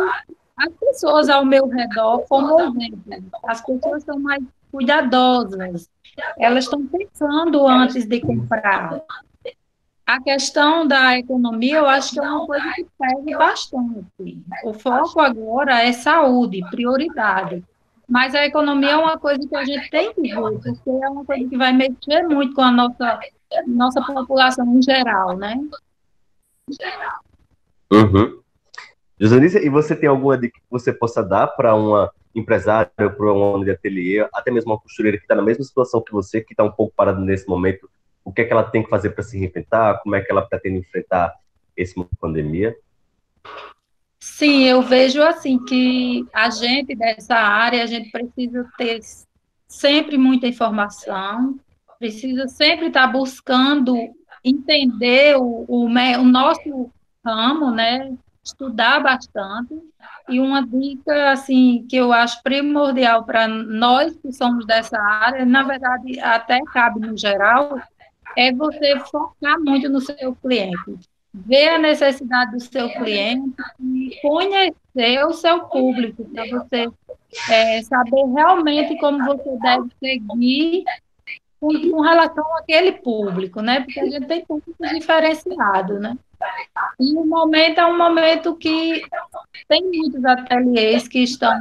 [0.55, 3.29] as pessoas ao meu redor como exemplo.
[3.43, 4.41] As pessoas são mais
[4.71, 5.89] cuidadosas,
[6.37, 9.01] elas estão pensando antes de comprar.
[10.09, 14.43] A questão da economia, eu acho que é uma coisa que pega bastante.
[14.63, 17.63] O foco agora é saúde, prioridade.
[18.07, 21.23] Mas a economia é uma coisa que a gente tem que ver, porque é uma
[21.23, 23.19] coisa que vai mexer muito com a nossa,
[23.67, 25.61] nossa população em geral, né?
[27.91, 28.41] Uhum.
[29.19, 33.63] Josanice, e você tem alguma dica que você possa dar para uma empresária, para uma
[33.63, 36.63] de ateliê, até mesmo uma costureira que está na mesma situação que você, que está
[36.63, 37.87] um pouco parada nesse momento,
[38.29, 40.43] o que é que ela tem que fazer para se reinventar, como é que ela
[40.43, 41.33] pretende enfrentar
[41.75, 42.75] esse de pandemia?
[44.19, 48.99] Sim, eu vejo assim que a gente dessa área, a gente precisa ter
[49.67, 51.59] sempre muita informação,
[51.97, 53.95] precisa sempre estar buscando
[54.43, 56.91] entender o, o, o nosso
[57.25, 58.13] ramo, né?
[58.43, 59.75] Estudar bastante.
[60.29, 65.63] E uma dica assim que eu acho primordial para nós que somos dessa área, na
[65.63, 67.81] verdade até cabe no geral,
[68.37, 70.99] é você focar muito no seu cliente,
[71.33, 76.89] ver a necessidade do seu cliente e conhecer o seu público, para você
[77.51, 80.83] é, saber realmente como você deve seguir
[81.59, 83.81] com, com, relação àquele público, né?
[83.81, 86.17] Porque a gente tem público diferenciado, né?
[86.99, 89.01] E o momento é um momento que
[89.67, 91.53] tem muitos ateliês que estão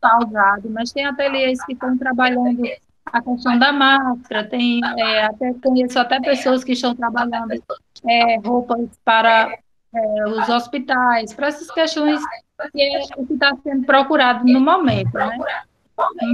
[0.00, 2.60] pausados, mas tem ateliês que estão trabalhando
[3.12, 7.52] a questão da máscara, tem é, até conheço até pessoas que estão trabalhando
[8.06, 9.56] é, roupas para
[9.94, 12.20] é, os hospitais, para essas questões
[12.72, 13.00] que é
[13.30, 15.38] está sendo procurado no momento, né?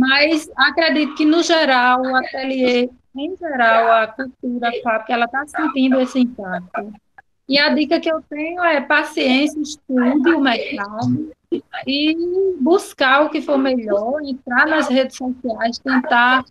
[0.00, 4.70] Mas acredito que, no geral, o ateliê, em geral, a cultura
[5.06, 6.92] que ela está sentindo esse impacto.
[7.48, 11.30] E a dica que eu tenho é paciência, estude o mercado
[11.86, 16.44] e buscar o que for melhor, entrar nas redes sociais, tentar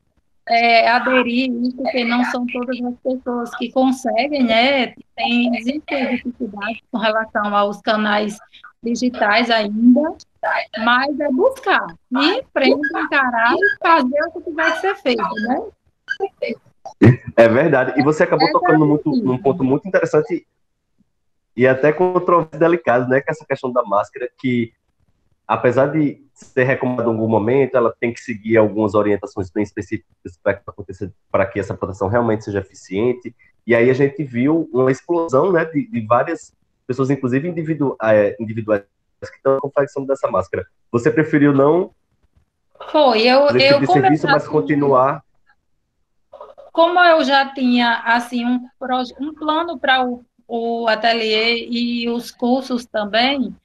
[0.49, 4.87] é, aderir isso, porque não são todas as pessoas que conseguem, né?
[5.15, 8.37] Tem, existem dificuldades com relação aos canais
[8.83, 10.15] digitais ainda,
[10.83, 15.61] mas é buscar, ir frente, encarar e fazer o que tiver que ser feito, né?
[17.37, 17.99] É verdade.
[17.99, 20.45] E você acabou é tocando muito, num ponto muito interessante
[21.55, 23.21] e até controverso delicado, né?
[23.21, 24.73] Que é essa questão da máscara, que
[25.47, 30.37] apesar de ser recomendado em algum momento, ela tem que seguir algumas orientações bem específicas
[30.41, 33.35] para que, aconteça, para que essa proteção realmente seja eficiente.
[33.65, 36.53] E aí a gente viu uma explosão né, de, de várias
[36.87, 38.83] pessoas, inclusive individu é, individuais,
[39.21, 40.65] que estão confeccionando dessa máscara.
[40.91, 41.91] Você preferiu não
[42.91, 45.23] foi, eu, eu de serviço, mas continuar.
[46.71, 48.67] Como eu já tinha assim um,
[49.19, 53.55] um plano para o, o ateliê e os cursos também,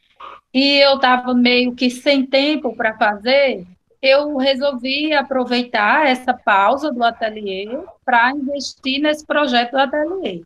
[0.53, 3.67] e eu estava meio que sem tempo para fazer,
[4.01, 7.69] eu resolvi aproveitar essa pausa do ateliê
[8.05, 10.43] para investir nesse projeto do ateliê.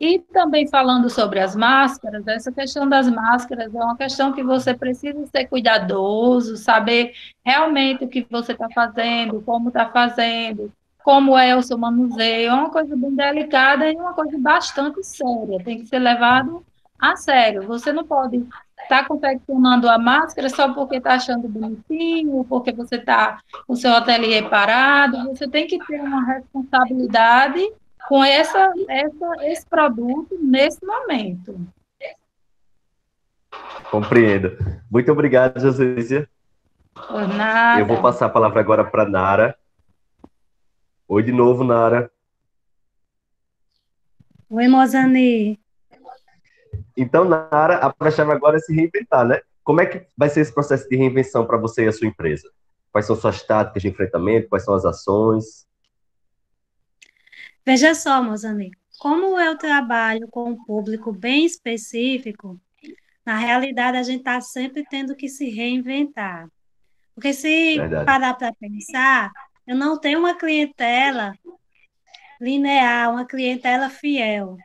[0.00, 4.74] E também falando sobre as máscaras, essa questão das máscaras é uma questão que você
[4.74, 7.12] precisa ser cuidadoso, saber
[7.44, 10.72] realmente o que você está fazendo, como está fazendo,
[11.04, 15.62] como é o seu manuseio, é uma coisa bem delicada e uma coisa bastante séria,
[15.64, 16.64] tem que ser levado
[16.98, 17.62] a sério.
[17.66, 18.44] Você não pode
[18.82, 23.92] está confeccionando a máscara só porque está achando bonitinho, porque você está com o seu
[23.94, 27.60] ateliê parado, você tem que ter uma responsabilidade
[28.08, 31.58] com essa, essa, esse produto nesse momento.
[33.90, 34.56] Compreendo.
[34.90, 35.60] Muito obrigado.
[36.94, 37.80] Por nada.
[37.80, 39.56] Eu vou passar a palavra agora para Nara.
[41.08, 42.10] Oi de novo, Nara.
[44.48, 45.61] Oi, Mozani.
[46.96, 49.40] Então, Nara, a palavra-chave agora é se reinventar, né?
[49.64, 52.50] Como é que vai ser esse processo de reinvenção para você e a sua empresa?
[52.90, 54.48] Quais são suas táticas de enfrentamento?
[54.48, 55.66] Quais são as ações?
[57.64, 62.60] Veja só, meus amigos, como eu trabalho com um público bem específico,
[63.24, 66.48] na realidade a gente está sempre tendo que se reinventar.
[67.14, 68.04] Porque se Verdade.
[68.04, 69.30] parar para pensar,
[69.66, 71.32] eu não tenho uma clientela
[72.40, 74.56] linear, uma clientela fiel.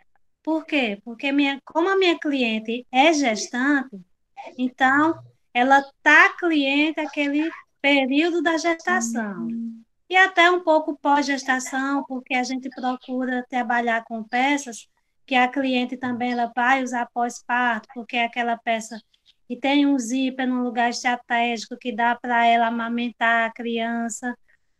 [0.47, 0.97] Por quê?
[1.03, 3.99] Porque minha, como a minha cliente é gestante,
[4.57, 5.21] então
[5.53, 9.49] ela está cliente aquele período da gestação.
[10.09, 14.87] E até um pouco pós-gestação, porque a gente procura trabalhar com peças
[15.25, 18.97] que a cliente também ela vai usar pós-parto, porque é aquela peça
[19.49, 24.33] que tem um zíper num lugar estratégico que dá para ela amamentar a criança.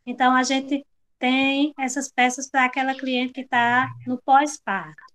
[0.05, 0.85] Então, a gente
[1.19, 5.06] tem essas peças para aquela cliente que está no pós-parto.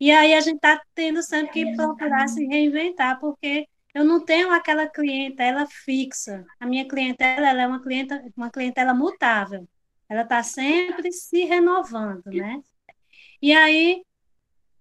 [0.00, 4.52] E aí a gente está tendo sempre que procurar se reinventar, porque eu não tenho
[4.52, 6.46] aquela clientela fixa.
[6.60, 9.68] A minha clientela ela é uma, clienta, uma clientela mutável.
[10.08, 12.62] Ela está sempre se renovando, né?
[13.42, 14.04] E aí,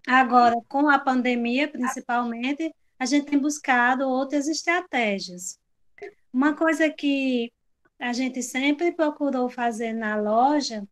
[0.08, 5.60] agora, com a pandemia, principalmente, a gente tem buscado outras estratégias.
[6.32, 7.52] Uma coisa que
[8.00, 10.88] a gente sempre procurou fazer na loja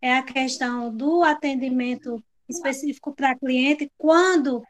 [0.00, 4.62] é a questão do atendimento específico para cliente, quando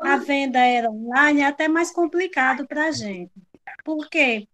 [0.00, 3.32] a venda era online, é até mais complicado para a gente.
[3.84, 4.46] Por quê?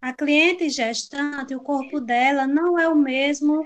[0.00, 3.64] A cliente gestante, o corpo dela não é o mesmo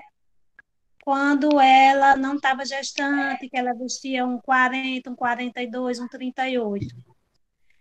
[1.06, 6.94] quando ela não estava gestante, que ela vestia um 40, um 42, um 38.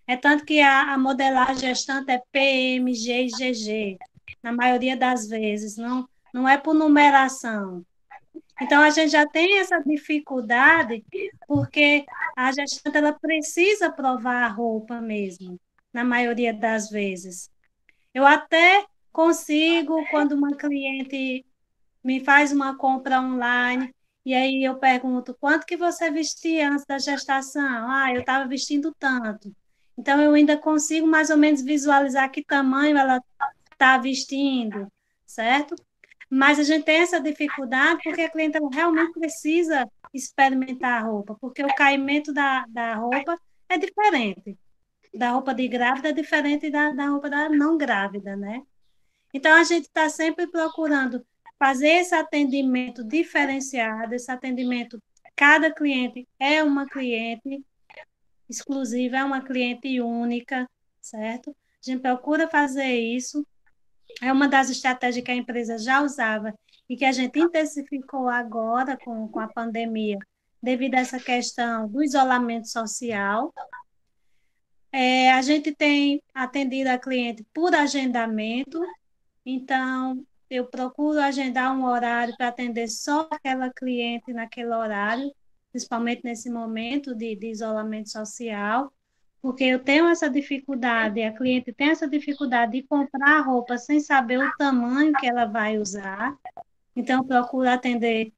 [0.07, 3.97] É tanto que a, a modelagem gestante é PMG e GG,
[4.43, 7.83] na maioria das vezes, não, não é por numeração.
[8.61, 11.03] Então, a gente já tem essa dificuldade,
[11.47, 15.59] porque a gestante ela precisa provar a roupa mesmo,
[15.91, 17.49] na maioria das vezes.
[18.13, 21.45] Eu até consigo, quando uma cliente
[22.03, 23.93] me faz uma compra online,
[24.25, 27.89] e aí eu pergunto, quanto que você vestia antes da gestação?
[27.91, 29.53] Ah, eu estava vestindo tanto.
[29.97, 33.21] Então, eu ainda consigo mais ou menos visualizar que tamanho ela
[33.71, 34.87] está vestindo,
[35.25, 35.75] certo?
[36.29, 41.63] Mas a gente tem essa dificuldade porque a cliente realmente precisa experimentar a roupa, porque
[41.63, 43.37] o caimento da, da roupa
[43.69, 44.57] é diferente.
[45.13, 48.63] Da roupa de grávida é diferente da, da roupa da não grávida, né?
[49.33, 51.25] Então, a gente está sempre procurando
[51.59, 55.01] fazer esse atendimento diferenciado, esse atendimento,
[55.35, 57.63] cada cliente é uma cliente
[58.49, 60.69] exclusiva, é uma cliente única,
[61.01, 61.49] certo?
[61.49, 63.45] A gente procura fazer isso.
[64.21, 66.53] É uma das estratégias que a empresa já usava
[66.89, 70.17] e que a gente intensificou agora com, com a pandemia,
[70.61, 73.53] devido a essa questão do isolamento social.
[74.91, 78.79] É, a gente tem atendido a cliente por agendamento,
[79.45, 85.29] então eu procuro agendar um horário para atender só aquela cliente naquele horário,
[85.71, 88.91] principalmente nesse momento de, de isolamento social,
[89.45, 94.39] porque eu tenho essa dificuldade, a cliente tem essa dificuldade de comprar roupa sem saber
[94.39, 96.35] o tamanho que ela vai usar.
[96.95, 98.33] Então, procuro atender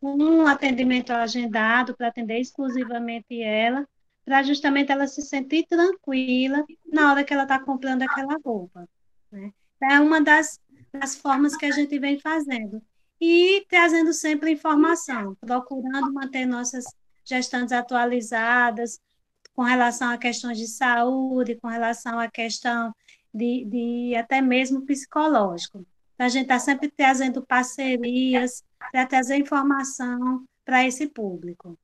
[0.00, 3.84] um atendimento agendado para atender exclusivamente ela,
[4.24, 8.88] para justamente ela se sentir tranquila na hora que ela está comprando aquela roupa.
[9.32, 9.50] Né?
[9.82, 10.60] É uma das,
[10.92, 12.80] das formas que a gente vem fazendo.
[13.20, 16.84] E trazendo sempre informação, procurando manter nossas
[17.24, 19.00] gestantes atualizadas
[19.54, 22.92] com relação a questões de saúde, com relação à questão
[23.32, 25.84] de, de até mesmo psicológico.
[26.14, 31.78] Então, a gente está sempre trazendo parcerias para trazer informação para esse público.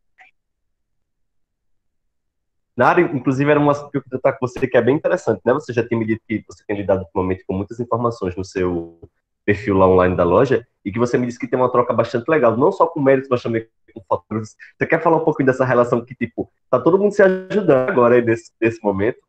[2.76, 5.52] Nara, inclusive, era uma que eu tratar com você que é bem interessante, né?
[5.52, 8.98] Você já tem que você tem lidado ultimamente com muitas informações no seu
[9.44, 12.28] perfil lá online da loja e que você me disse que tem uma troca bastante
[12.28, 14.56] legal, não só com méritos, mas também com fotógrafos.
[14.76, 18.20] Você quer falar um pouquinho dessa relação que, tipo, tá todo mundo se ajudando agora
[18.20, 19.20] nesse, nesse momento?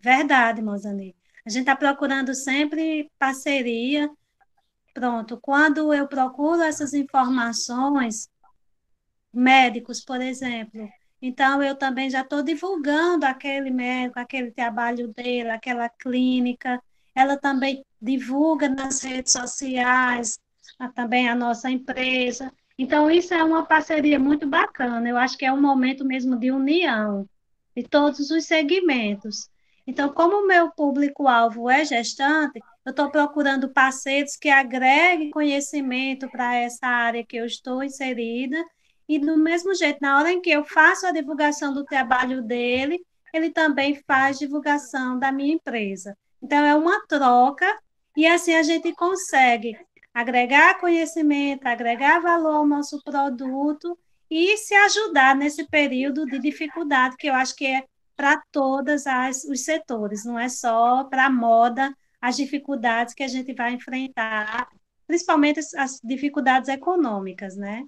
[0.00, 1.14] Verdade, Mozani.
[1.46, 4.10] A gente está procurando sempre parceria.
[4.92, 8.28] Pronto, quando eu procuro essas informações,
[9.32, 10.88] médicos, por exemplo,
[11.20, 16.82] então eu também já estou divulgando aquele médico, aquele trabalho dele, aquela clínica.
[17.14, 20.38] Ela também divulga nas redes sociais,
[20.94, 22.52] também a nossa empresa.
[22.78, 25.08] Então, isso é uma parceria muito bacana.
[25.08, 27.28] Eu acho que é um momento mesmo de união
[27.76, 29.48] de todos os segmentos.
[29.86, 36.56] Então, como o meu público-alvo é gestante, eu estou procurando parceiros que agreguem conhecimento para
[36.56, 38.62] essa área que eu estou inserida,
[39.08, 43.00] e do mesmo jeito, na hora em que eu faço a divulgação do trabalho dele,
[43.32, 46.16] ele também faz divulgação da minha empresa.
[46.42, 47.66] Então, é uma troca,
[48.18, 49.78] e assim a gente consegue
[50.12, 53.96] agregar conhecimento, agregar valor ao nosso produto
[54.28, 57.84] e se ajudar nesse período de dificuldade, que eu acho que é
[58.16, 59.04] para todos
[59.48, 64.68] os setores, não é só para a moda, as dificuldades que a gente vai enfrentar,
[65.06, 67.84] principalmente as dificuldades econômicas, né?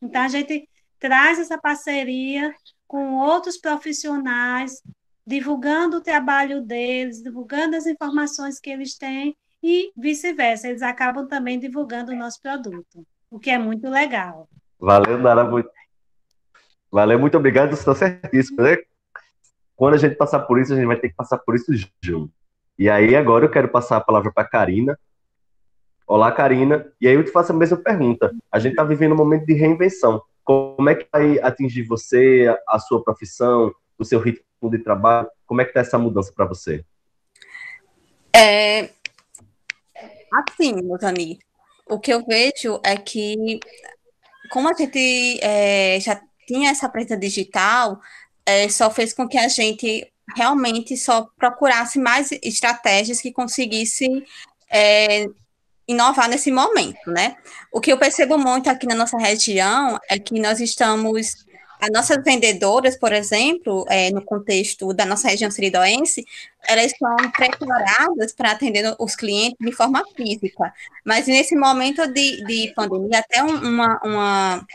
[0.00, 0.68] Então, a gente
[1.00, 2.54] traz essa parceria
[2.86, 4.80] com outros profissionais,
[5.26, 11.58] divulgando o trabalho deles, divulgando as informações que eles têm e vice-versa, eles acabam também
[11.58, 14.48] divulgando o nosso produto, o que é muito legal.
[14.78, 15.70] Valeu, Nara, muito.
[16.90, 18.76] Valeu, muito obrigado, você está certíssimo, né?
[19.82, 22.32] quando a gente passar por isso, a gente vai ter que passar por isso junto.
[22.78, 24.96] E aí, agora eu quero passar a palavra para a Karina.
[26.06, 26.86] Olá, Karina.
[27.00, 28.32] E aí eu te faço a mesma pergunta.
[28.50, 30.22] A gente está vivendo um momento de reinvenção.
[30.44, 35.28] Como é que vai atingir você, a sua profissão, o seu ritmo de trabalho?
[35.46, 36.84] Como é que está essa mudança para você?
[38.32, 38.90] É,
[40.32, 41.38] assim, Motani,
[41.86, 43.60] o que eu vejo é que,
[44.50, 48.00] como a gente é, já tinha essa presença digital,
[48.46, 54.24] é, só fez com que a gente realmente só procurasse mais estratégias que conseguissem
[54.70, 55.26] é,
[55.86, 57.36] inovar nesse momento, né?
[57.72, 61.44] O que eu percebo muito aqui na nossa região é que nós estamos,
[61.82, 66.24] as nossas vendedoras, por exemplo, é, no contexto da nossa região seridoense,
[66.68, 70.72] elas estão preparadas para atender os clientes de forma física,
[71.04, 74.66] mas nesse momento de, de pandemia, até uma, uma,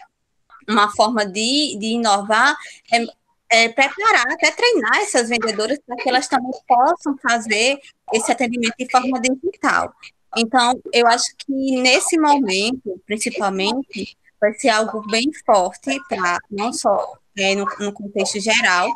[0.67, 2.57] uma forma de, de inovar
[2.91, 3.05] é
[3.49, 7.79] é, preparar, até treinar essas vendedoras para que elas também possam fazer
[8.11, 9.95] esse atendimento de forma digital.
[10.35, 17.17] Então, eu acho que nesse momento, principalmente, vai ser algo bem forte para não só
[17.38, 18.89] é, no, no contexto geral,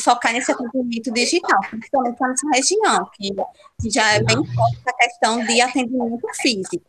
[0.00, 3.30] focar nesse atendimento digital, principalmente na nossa região, que,
[3.80, 6.84] que já é bem forte a questão de atendimento físico,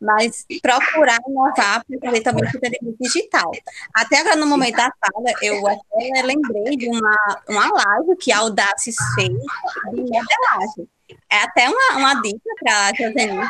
[0.00, 3.50] mas procurar inovar para fazer também esse atendimento digital.
[3.94, 8.38] Até agora, no momento da fala, eu até lembrei de uma, uma live que a
[8.38, 10.88] Audaces fez de modelagem.
[11.30, 13.48] É até uma, uma dica para a Josenilda,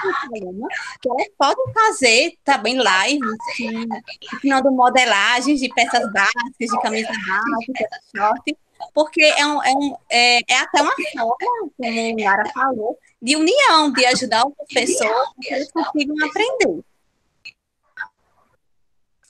[1.00, 3.38] que elas podem fazer também lives
[4.32, 8.56] ensinando modelagens de peças básicas, de camisa básica, de short,
[8.94, 13.36] porque é, um, é, um, é, é até uma forma, como o Lara falou, de
[13.36, 16.82] união, de ajudar outras pessoas que eles consigam aprender.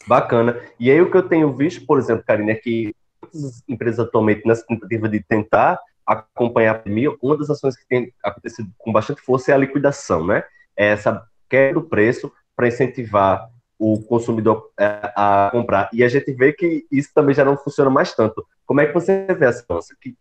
[0.06, 0.60] Bacana.
[0.80, 4.46] E aí o que eu tenho visto, por exemplo, Karine, é que muitas empresas atualmente,
[4.46, 9.22] nessa tentativa de tentar acompanhar a pandemia, uma das ações que tem acontecido com bastante
[9.22, 10.44] força é a liquidação, né?
[10.76, 15.90] É essa queda do preço para incentivar o consumidor é, a comprar.
[15.92, 18.46] E a gente vê que isso também já não funciona mais tanto.
[18.64, 19.96] Como é que você vê essa mudança?
[20.00, 20.16] Que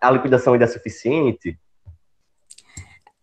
[0.00, 1.58] a liquidação ainda é suficiente?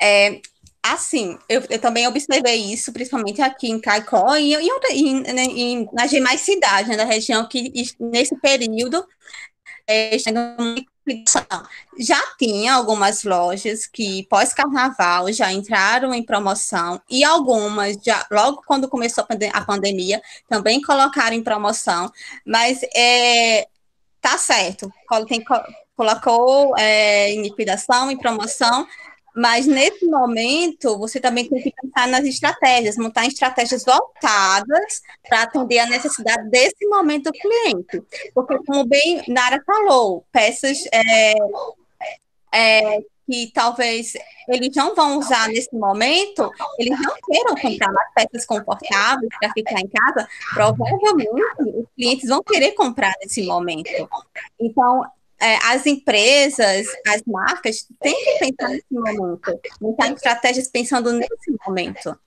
[0.01, 0.41] É,
[0.81, 5.89] assim, eu, eu, também observei isso, principalmente aqui em Caicó e, e, e, né, e
[5.93, 9.05] nas demais cidades né, da região, que nesse período
[9.87, 10.17] é,
[11.99, 18.87] já tinha algumas lojas que pós-carnaval já entraram em promoção e algumas já logo quando
[18.87, 22.09] começou a pandemia também colocaram em promoção,
[22.45, 23.67] mas é,
[24.21, 24.91] tá certo,
[25.27, 25.43] tem,
[25.95, 28.87] colocou é, em liquidação, em promoção,
[29.35, 35.79] mas nesse momento, você também tem que pensar nas estratégias, montar estratégias voltadas para atender
[35.79, 38.01] a necessidade desse momento do cliente.
[38.33, 41.33] Porque, como bem Nara falou, peças é,
[42.53, 44.13] é, que talvez
[44.47, 49.79] eles não vão usar nesse momento, eles não queiram comprar mais peças confortáveis para ficar
[49.79, 54.09] em casa, provavelmente os clientes vão querer comprar nesse momento.
[54.59, 55.03] Então,
[55.43, 62.17] é, as empresas, as marcas, têm que pensar nesse momento, montar estratégias pensando nesse momento.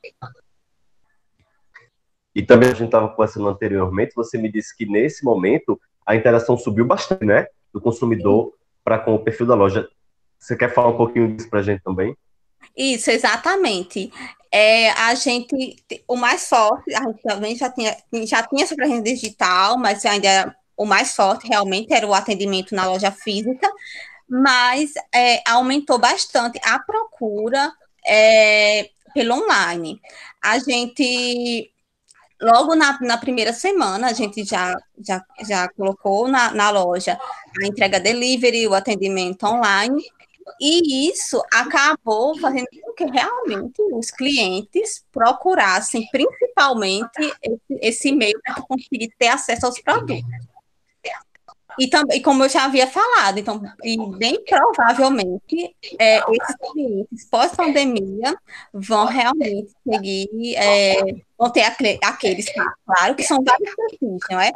[2.35, 6.59] E também a gente estava conversando anteriormente, você me disse que nesse momento a interação
[6.59, 7.47] subiu bastante, né?
[7.73, 8.53] Do consumidor
[8.85, 9.89] para com o perfil da loja.
[10.39, 12.15] Você quer falar um pouquinho disso para a gente também?
[12.77, 14.13] Isso, exatamente.
[14.53, 17.97] É, a gente, o mais forte, a gente também já tinha,
[18.27, 22.75] já tinha sobre a renda digital, mas ainda o mais forte realmente era o atendimento
[22.75, 23.69] na loja física,
[24.29, 27.73] mas é, aumentou bastante a procura
[28.07, 30.01] é, pelo online.
[30.43, 31.73] A gente,
[32.41, 37.19] logo na, na, primeira semana, a gente já, já, já colocou na, na loja
[37.63, 40.03] a entrega delivery, o atendimento online,
[40.61, 48.63] e isso acabou fazendo com que realmente os clientes procurassem principalmente esse, esse meio para
[48.63, 50.25] conseguir ter acesso aos produtos.
[51.79, 58.37] E também, como eu já havia falado, então, e bem provavelmente é, esses clientes pós-pandemia
[58.73, 61.03] vão realmente seguir, é,
[61.39, 61.63] vão ter
[62.03, 62.47] aqueles,
[62.87, 64.53] claro, que são vários perfis, não é?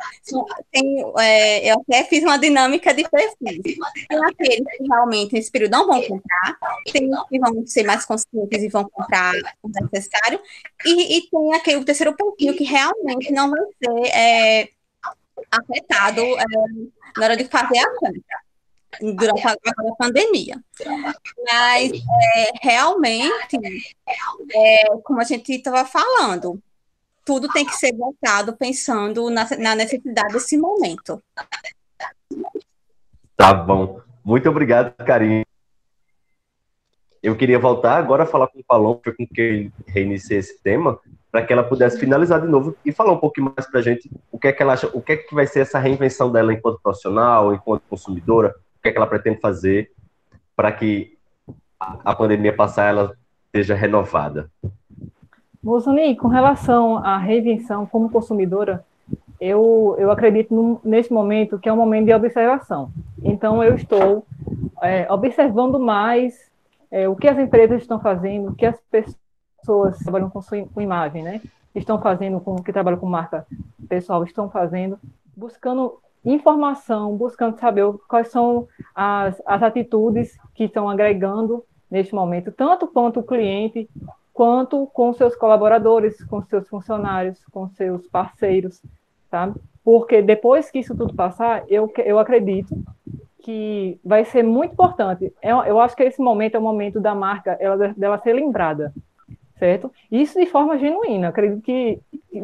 [0.73, 1.73] Tem, é?
[1.73, 3.61] Eu até fiz uma dinâmica de perfis.
[4.09, 6.59] Tem aqueles que realmente nesse período não vão comprar,
[6.91, 10.41] tem os que vão ser mais conscientes e vão comprar o necessário,
[10.87, 14.69] e, e tem aquele terceiro perfil que realmente não vai ser é,
[15.51, 16.45] afetado é,
[17.17, 18.21] na hora de fazer a compra
[19.01, 20.61] durante a, a pandemia.
[21.45, 23.57] Mas é, realmente,
[24.53, 26.61] é, como a gente estava falando,
[27.25, 31.23] tudo tem que ser voltado pensando na, na necessidade desse momento.
[33.37, 34.01] Tá bom.
[34.25, 35.47] Muito obrigado, Karine.
[37.23, 40.99] Eu queria voltar agora a falar com o Palom, com quem reiniciei esse tema,
[41.31, 44.11] para que ela pudesse finalizar de novo e falar um pouquinho mais para a gente
[44.33, 46.53] o que é que ela acha, o que é que vai ser essa reinvenção dela
[46.53, 49.93] enquanto profissional, enquanto consumidora, o que é que ela pretende fazer
[50.57, 51.17] para que
[51.79, 53.17] a pandemia passar ela
[53.55, 54.51] seja renovada.
[55.63, 58.85] Bolsonaro, com relação à reinvenção como consumidora,
[59.41, 62.91] eu, eu acredito no, neste momento que é um momento de observação.
[63.23, 64.25] Então, eu estou
[64.83, 66.51] é, observando mais
[66.91, 69.17] é, o que as empresas estão fazendo, o que as pessoas
[69.61, 71.41] pessoas que trabalham com, sua, com imagem, né?
[71.75, 73.47] Estão fazendo, com que trabalham com marca
[73.89, 74.99] pessoal, estão fazendo,
[75.37, 82.87] buscando informação, buscando saber quais são as, as atitudes que estão agregando neste momento, tanto
[82.87, 83.89] quanto o cliente,
[84.33, 88.83] quanto com seus colaboradores, com seus funcionários, com seus parceiros,
[89.31, 89.59] sabe?
[89.83, 92.77] Porque depois que isso tudo passar, eu, eu acredito
[93.43, 95.33] que vai ser muito importante.
[95.43, 98.93] Eu, eu acho que esse momento é o momento da marca ela, dela ser lembrada
[99.61, 99.93] certo?
[100.11, 101.29] Isso de forma genuína.
[101.29, 102.01] Acredito que,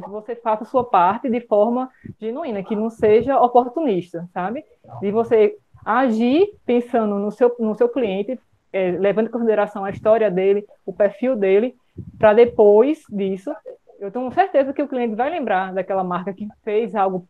[0.09, 1.91] você faça a sua parte de forma
[2.21, 4.65] genuína, que não seja oportunista, sabe?
[5.01, 8.39] De você agir pensando no seu, no seu cliente,
[8.73, 11.75] é, levando em consideração a história dele, o perfil dele,
[12.19, 13.51] para depois disso,
[13.99, 17.27] eu tenho certeza que o cliente vai lembrar daquela marca que fez algo,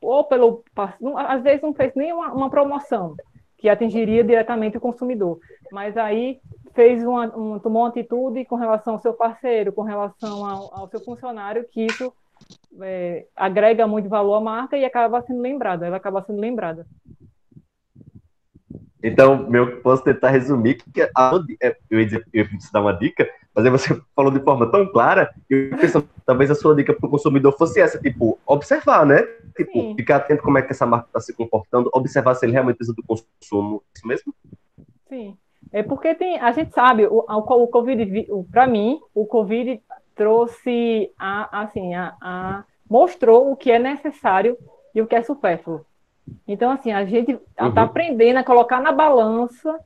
[0.00, 0.64] ou pelo.
[1.16, 3.14] Às vezes não fez nem uma, uma promoção
[3.56, 5.38] que atingiria diretamente o consumidor,
[5.70, 6.40] mas aí
[6.74, 10.88] fez uma, um, tomou uma atitude com relação ao seu parceiro, com relação ao, ao
[10.88, 12.12] seu funcionário, que isso
[12.80, 16.86] é, agrega muito valor à marca e acaba sendo lembrada, ela acaba sendo lembrada.
[19.02, 22.92] Então, meu, posso tentar resumir que a, é, eu ia dizer, eu ia dar uma
[22.92, 26.74] dica, mas aí você falou de forma tão clara que eu penso, talvez a sua
[26.76, 29.22] dica para o consumidor fosse essa, tipo, observar, né?
[29.56, 29.96] Tipo, Sim.
[29.96, 32.96] ficar atento como é que essa marca está se comportando, observar se ele realmente precisa
[32.96, 34.32] do consumo, isso mesmo?
[35.08, 35.36] Sim.
[35.72, 39.80] É porque tem, a gente sabe, o, o, o Covid, para mim, o Covid
[40.14, 44.56] trouxe a, assim, a, a, mostrou o que é necessário
[44.94, 45.84] e o que é supérfluo.
[46.46, 47.78] Então, assim, a gente está uhum.
[47.78, 49.78] aprendendo a colocar na balança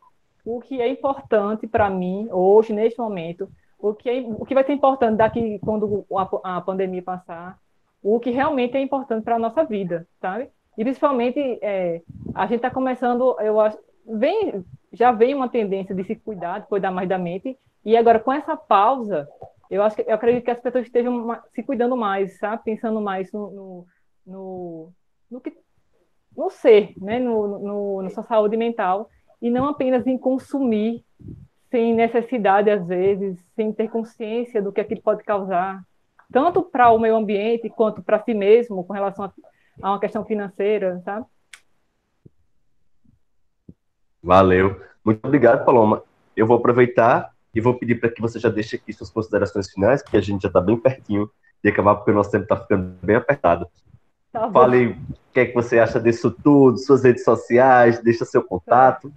[0.44, 4.64] o que é importante para mim hoje, neste momento, o que, é, o que vai
[4.64, 7.58] ser importante daqui quando a, a pandemia passar,
[8.02, 10.48] o que realmente é importante para a nossa vida, sabe?
[10.76, 12.02] E principalmente, é,
[12.34, 16.66] a gente está começando, eu acho, vem, já vem uma tendência de se cuidar, de
[16.66, 19.28] cuidar mais da mente, e agora com essa pausa,
[19.70, 22.64] eu acho que eu acredito que as pessoas estejam se cuidando mais, sabe?
[22.64, 23.86] Pensando mais no, no,
[24.26, 24.92] no,
[25.30, 25.52] no que
[26.36, 27.18] no ser, né?
[27.18, 31.04] No, no, na sua saúde mental, e não apenas em consumir
[31.70, 35.82] sem necessidade, às vezes, sem ter consciência do que aquilo pode causar,
[36.32, 39.32] tanto para o meio ambiente quanto para si mesmo, com relação a,
[39.82, 41.26] a uma questão financeira, sabe?
[44.26, 44.80] Valeu.
[45.04, 46.02] Muito obrigado, Paloma.
[46.36, 50.02] Eu vou aproveitar e vou pedir para que você já deixe aqui suas considerações finais,
[50.02, 51.30] porque a gente já está bem pertinho
[51.62, 53.68] de acabar, porque o nosso tempo está ficando bem apertado.
[54.32, 54.96] Tá Fale o
[55.32, 59.12] que é que você acha disso tudo, suas redes sociais, deixa seu contato.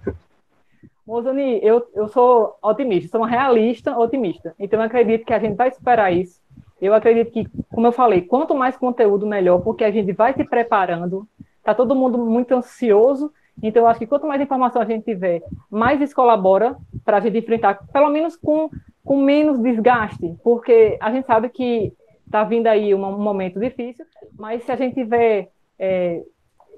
[1.08, 4.54] Mozani, eu, eu sou otimista, sou uma realista otimista.
[4.60, 6.40] Então, eu acredito que a gente vai superar isso.
[6.80, 10.44] Eu acredito que, como eu falei, quanto mais conteúdo, melhor, porque a gente vai se
[10.44, 11.28] preparando.
[11.58, 13.34] Está todo mundo muito ansioso.
[13.62, 17.20] Então, eu acho que quanto mais informação a gente tiver, mais isso colabora para a
[17.20, 18.70] gente enfrentar, pelo menos com,
[19.04, 21.94] com menos desgaste, porque a gente sabe que
[22.26, 24.06] está vindo aí um, momento difícil,
[24.38, 26.24] mas se a gente tiver é,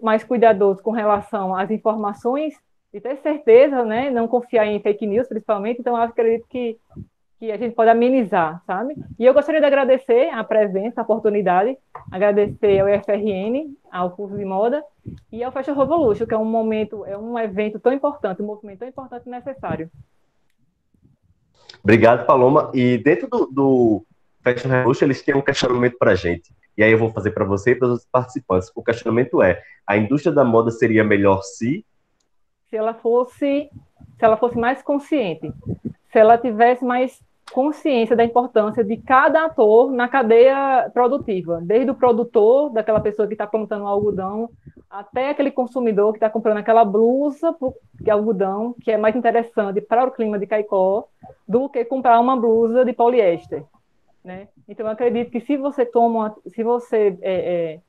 [0.02, 2.56] mais cuidadoso com relação às informações
[2.94, 6.78] e ter certeza, né, não confiar em fake news, principalmente, então eu acredito que,
[7.42, 8.94] que a gente pode amenizar, sabe?
[9.18, 11.76] E eu gostaria de agradecer a presença, a oportunidade,
[12.12, 14.84] agradecer ao IFRN, ao curso de moda
[15.32, 18.78] e ao Fashion Revolution, que é um momento, é um evento tão importante, um movimento
[18.78, 19.90] tão importante e necessário.
[21.84, 22.70] Obrigado, Paloma.
[22.76, 24.06] E dentro do, do
[24.44, 26.54] Fashion Revolution, eles têm um questionamento para a gente.
[26.78, 28.72] E aí eu vou fazer para você e para os participantes.
[28.76, 31.84] O questionamento é: a indústria da moda seria melhor se
[32.70, 33.68] se ela fosse
[34.20, 35.52] se ela fosse mais consciente,
[36.12, 37.20] se ela tivesse mais
[37.52, 43.34] consciência da importância de cada ator na cadeia produtiva, desde o produtor, daquela pessoa que
[43.34, 44.50] está plantando o algodão,
[44.90, 47.56] até aquele consumidor que está comprando aquela blusa
[47.94, 51.08] de algodão, que é mais interessante para o clima de Caicó
[51.48, 53.64] do que comprar uma blusa de poliéster.
[54.24, 54.48] Né?
[54.68, 57.80] Então, eu acredito que se você toma, se você é, é,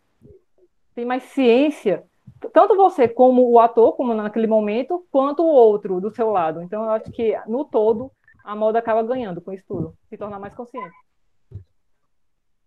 [0.95, 2.05] tem mais ciência,
[2.53, 6.63] tanto você como o ator, como naquele momento, quanto o outro do seu lado.
[6.63, 8.11] Então, eu acho que, no todo,
[8.45, 10.95] a moda acaba ganhando com isso tudo, se tornar mais consciente.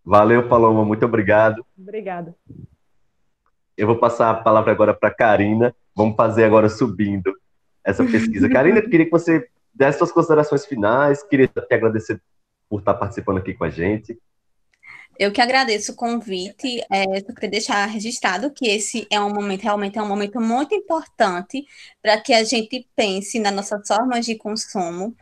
[0.04, 1.64] Valeu, Paloma, muito obrigado.
[1.76, 2.34] Obrigada.
[3.76, 5.74] Eu vou passar a palavra agora para a Karina.
[5.94, 7.34] Vamos fazer agora subindo
[7.84, 8.48] essa pesquisa.
[8.48, 12.20] Karina, eu queria que você desse suas considerações finais, queria te agradecer
[12.68, 14.18] por estar participando aqui com a gente.
[15.18, 19.62] Eu que agradeço o convite, é, eu queria deixar registrado que esse é um momento,
[19.62, 21.64] realmente é um momento muito importante
[22.02, 25.16] para que a gente pense nas nossas formas de consumo.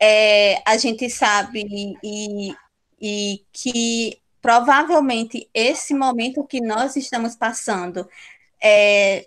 [0.00, 2.54] É, a gente sabe e,
[3.00, 8.08] e que provavelmente esse momento que nós estamos passando
[8.62, 9.26] é,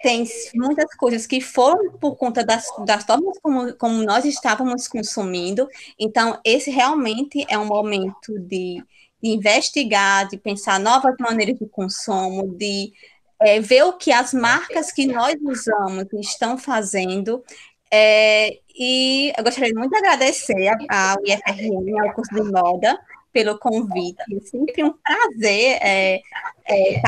[0.00, 5.68] tem muitas coisas que foram por conta das, das formas como, como nós estávamos consumindo.
[5.98, 8.82] Então, esse realmente é um momento de,
[9.22, 12.92] de investigar, de pensar novas maneiras de consumo, de
[13.40, 17.42] é, ver o que as marcas que nós usamos estão fazendo.
[17.90, 22.98] É, e eu gostaria muito de agradecer ao IFRN, ao curso de moda,
[23.32, 24.22] pelo convite.
[24.34, 26.20] É sempre um prazer é,
[26.68, 27.00] é,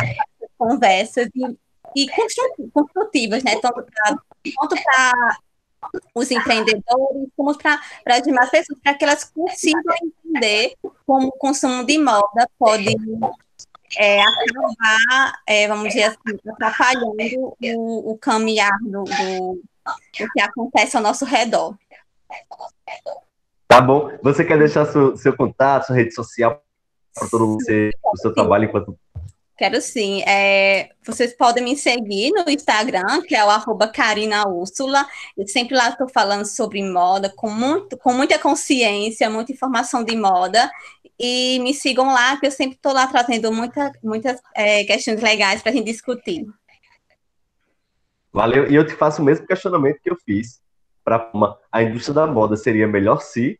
[0.57, 1.59] conversas e
[1.97, 2.07] e
[2.73, 3.57] construtivas, né?
[3.61, 5.39] Tanto para
[6.15, 10.75] os empreendedores, como para as demais pessoas, para que elas consigam entender
[11.07, 12.95] como o consumo de moda pode
[13.97, 17.17] é, acabar, é, vamos dizer assim, atrapalhando
[17.77, 19.63] o, o caminhar do, do,
[20.19, 21.77] do, que acontece ao nosso redor.
[23.67, 24.11] Tá bom.
[24.23, 26.63] Você quer deixar seu, seu contato, sua rede social
[27.15, 27.65] para todo mundo,
[28.05, 28.99] o seu trabalho enquanto
[29.59, 30.23] Quero sim.
[30.23, 35.05] É, vocês podem me seguir no Instagram, que é o arroba Karina Úrsula.
[35.37, 40.17] Eu sempre lá estou falando sobre moda, com, muito, com muita consciência, muita informação de
[40.17, 40.71] moda.
[41.19, 45.61] E me sigam lá, que eu sempre estou lá trazendo muita, muitas é, questões legais
[45.61, 46.47] para a gente discutir.
[48.33, 48.71] Valeu.
[48.71, 50.61] E eu te faço o mesmo questionamento que eu fiz
[51.05, 51.31] para
[51.73, 53.59] a indústria da moda seria melhor se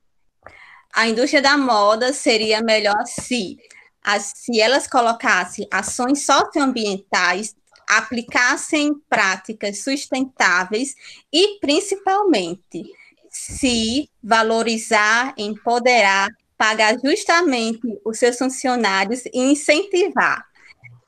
[0.95, 3.59] a indústria da moda seria melhor se
[4.03, 7.55] as, se elas colocassem ações socioambientais,
[7.89, 10.95] aplicassem práticas sustentáveis
[11.33, 12.85] e, principalmente,
[13.31, 20.45] se valorizar, empoderar, pagar justamente os seus funcionários e incentivar.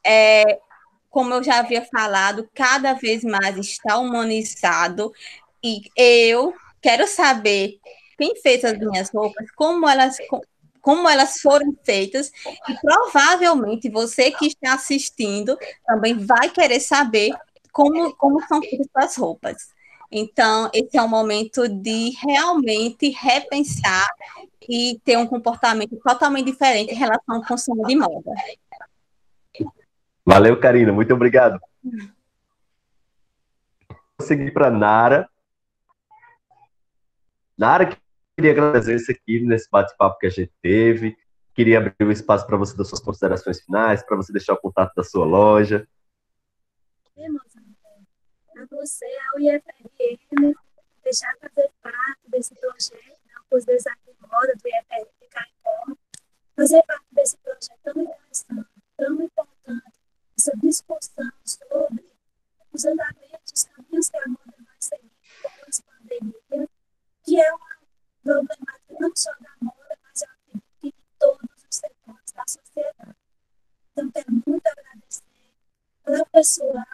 [0.04, 0.58] É,
[1.11, 5.12] como eu já havia falado, cada vez mais está humanizado
[5.62, 7.78] e eu quero saber
[8.16, 10.16] quem fez as minhas roupas, como elas
[10.80, 12.32] como elas foram feitas,
[12.66, 17.34] e provavelmente você que está assistindo também vai querer saber
[17.70, 19.56] como, como são feitas as roupas.
[20.11, 24.08] Então, esse é um momento de realmente repensar
[24.68, 28.32] e ter um comportamento totalmente diferente em relação ao consumo de moda.
[30.33, 31.59] Valeu, Karina, muito obrigado.
[33.89, 35.28] Vou seguir para Nara.
[37.59, 37.99] Nara,
[38.37, 41.18] queria agradecer isso aqui nesse bate-papo que a gente teve.
[41.53, 44.57] Queria abrir o um espaço para você dar suas considerações finais, para você deixar o
[44.57, 45.85] contato da sua loja.
[48.55, 50.55] Para você, ao IFRN,
[51.03, 55.97] deixar fazer parte desse projeto, né, os desafios de moda do IFRN de Caicó,
[56.55, 59.99] fazer parte desse projeto tão interessante, tão importante,
[60.41, 62.11] essa discussão sobre
[62.72, 65.12] os andamentos, os caminhos que a moda vai seguir
[65.43, 66.68] pós-pandemia,
[67.22, 67.76] que é uma
[68.22, 73.16] problemática não só da moda, mas eu acredito que de todos os setores da sociedade.
[73.93, 75.24] Então, quero muito agradecer
[76.07, 76.86] ao pessoal,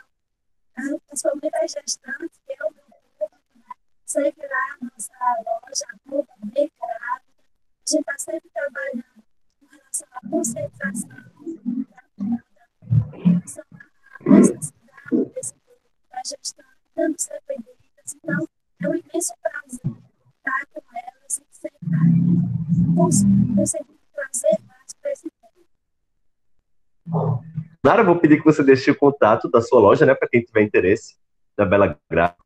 [1.06, 2.84] principalmente as gestantes, que é o meu
[3.16, 3.74] público, né?
[4.06, 5.12] segue lá a nossa
[5.44, 7.44] loja, arroba bem grávida.
[7.86, 9.24] A gente está sempre trabalhando
[9.60, 12.55] com relação à conscientização da
[13.12, 18.16] à necessidade desse público da gestão, dando CPDs.
[18.16, 18.48] Então,
[18.82, 19.80] é um imenso prazer
[20.38, 21.42] estar com elas
[22.72, 25.66] e conseguir trazer mais para esse tempo.
[27.84, 30.62] Nara, vou pedir que você deixe o contato da sua loja, né, para quem tiver
[30.62, 31.16] interesse,
[31.56, 32.44] da Bela Gráfica.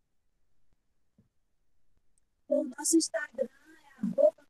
[2.48, 4.40] O nosso Instagram é arroba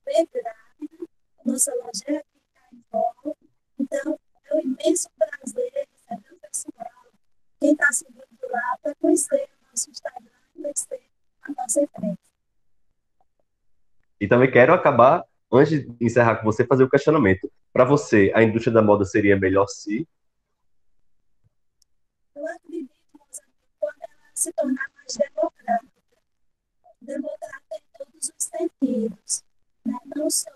[1.44, 2.38] nossa loja é aqui
[2.72, 3.34] em Caicó.
[3.78, 5.88] Então, é um imenso prazer
[7.60, 11.02] quem está seguindo lá, para conhecer o nosso Instagram, conhecer
[11.42, 12.18] a nossa empresa.
[14.20, 17.50] E também quero acabar, antes de encerrar com você, fazer o questionamento.
[17.72, 20.06] Para você, a indústria da moda seria melhor se?
[22.34, 22.90] Eu acredito,
[23.78, 25.90] quando ela se tornar mais democrática.
[27.00, 29.44] Democrática em todos os sentidos.
[29.84, 29.98] Né?
[30.14, 30.50] Não só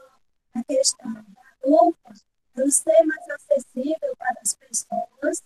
[0.54, 1.22] a questão da
[1.62, 2.12] roupa,
[2.56, 5.42] ela ser mais acessível para as pessoas,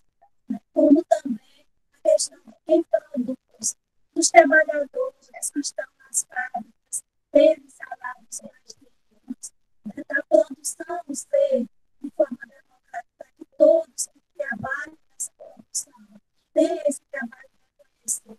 [0.72, 3.76] como também a questão de quem produz,
[4.14, 9.53] dos trabalhadores que estão nas fábricas, terem salários mais dignos,
[9.84, 11.66] né, da produção ser
[12.03, 16.20] de forma democrática, que todos que trabalham nessa produção
[16.55, 18.38] tenham esse trabalho reconhecido.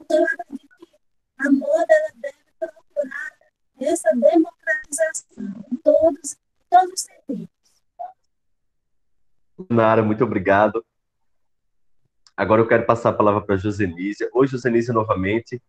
[0.00, 0.96] Então, eu acredito que
[1.38, 3.40] a moda ela deve procurar
[3.80, 6.36] essa democratização em todos,
[6.68, 7.48] todos os sentidos.
[9.68, 10.84] Nara, muito obrigado.
[12.40, 14.30] Agora eu quero passar a palavra para a Josenísia.
[14.32, 15.60] Oi, Josenísia, novamente.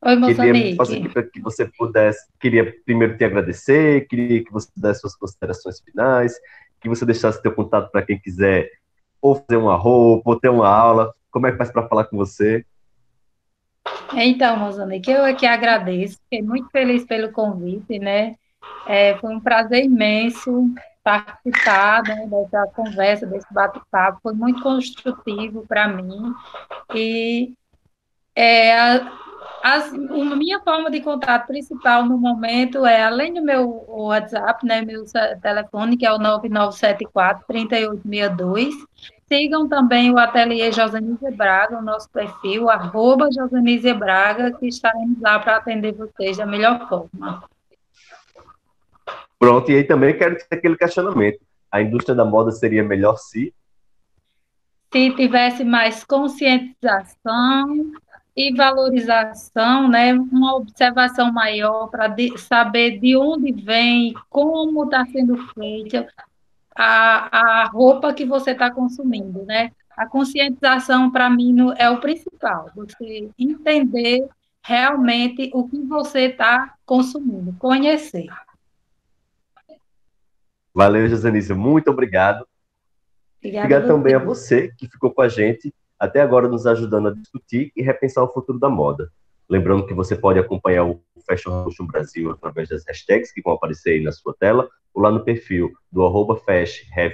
[0.00, 0.78] Oi, Moçambique.
[0.78, 6.32] Queria que você pudesse, queria primeiro te agradecer, queria que você desse suas considerações finais,
[6.80, 8.70] que você deixasse teu contato para quem quiser
[9.20, 11.12] ou fazer uma roupa, ou ter uma aula.
[11.30, 12.64] Como é que faz para falar com você?
[14.14, 18.36] Então, Moçambique, eu aqui agradeço, fiquei muito feliz pelo convite, né?
[18.86, 20.72] É, foi um prazer imenso
[21.02, 26.32] participar né, dessa conversa, desse bate-papo, foi muito construtivo para mim.
[26.94, 27.54] E
[28.34, 28.72] é,
[29.62, 34.82] as, a minha forma de contato principal no momento é, além do meu WhatsApp, né,
[34.82, 35.04] meu
[35.40, 38.72] telefone, que é o 9974-3862,
[39.28, 45.38] sigam também o ateliê Josanise Braga, o nosso perfil, arroba Josanise Braga, que estaremos lá
[45.38, 47.44] para atender vocês da melhor forma.
[49.42, 51.40] Pronto, e aí também quero ter aquele questionamento.
[51.68, 53.52] A indústria da moda seria melhor se?
[54.92, 57.90] Se tivesse mais conscientização,
[58.36, 66.06] e valorização, né, uma observação maior para saber de onde vem, como está sendo feita,
[66.76, 69.72] a, a roupa que você está consumindo, né?
[69.96, 72.70] A conscientização, para mim, é o principal.
[72.76, 74.26] Você entender
[74.62, 78.28] realmente o que você está consumindo, conhecer.
[80.74, 82.46] Valeu, Josanice, muito obrigado.
[83.38, 87.14] Obrigada obrigado também a você que ficou com a gente até agora nos ajudando a
[87.14, 89.10] discutir e repensar o futuro da moda.
[89.48, 93.90] Lembrando que você pode acompanhar o Fashion Revolution Brasil através das hashtags que vão aparecer
[93.90, 96.40] aí na sua tela, ou lá no perfil do arroba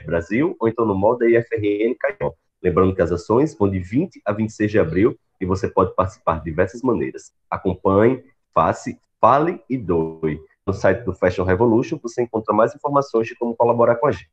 [0.06, 2.32] Brasil, ou então no Moda IFRN Caió.
[2.62, 6.38] Lembrando que as ações vão de 20 a 26 de abril e você pode participar
[6.38, 7.32] de diversas maneiras.
[7.50, 8.22] Acompanhe,
[8.54, 8.90] faça,
[9.20, 10.40] fale e doe.
[10.68, 14.30] No site do Fashion Revolution você encontra mais informações de como colaborar com a gente.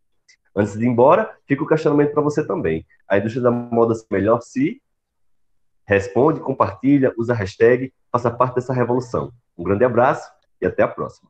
[0.54, 2.86] Antes de ir embora, fica o questionamento para você também.
[3.08, 4.82] A indústria da moda melhor se
[5.88, 9.32] Responde, compartilha, usa a hashtag, faça parte dessa revolução.
[9.58, 10.30] Um grande abraço
[10.62, 11.30] e até a próxima.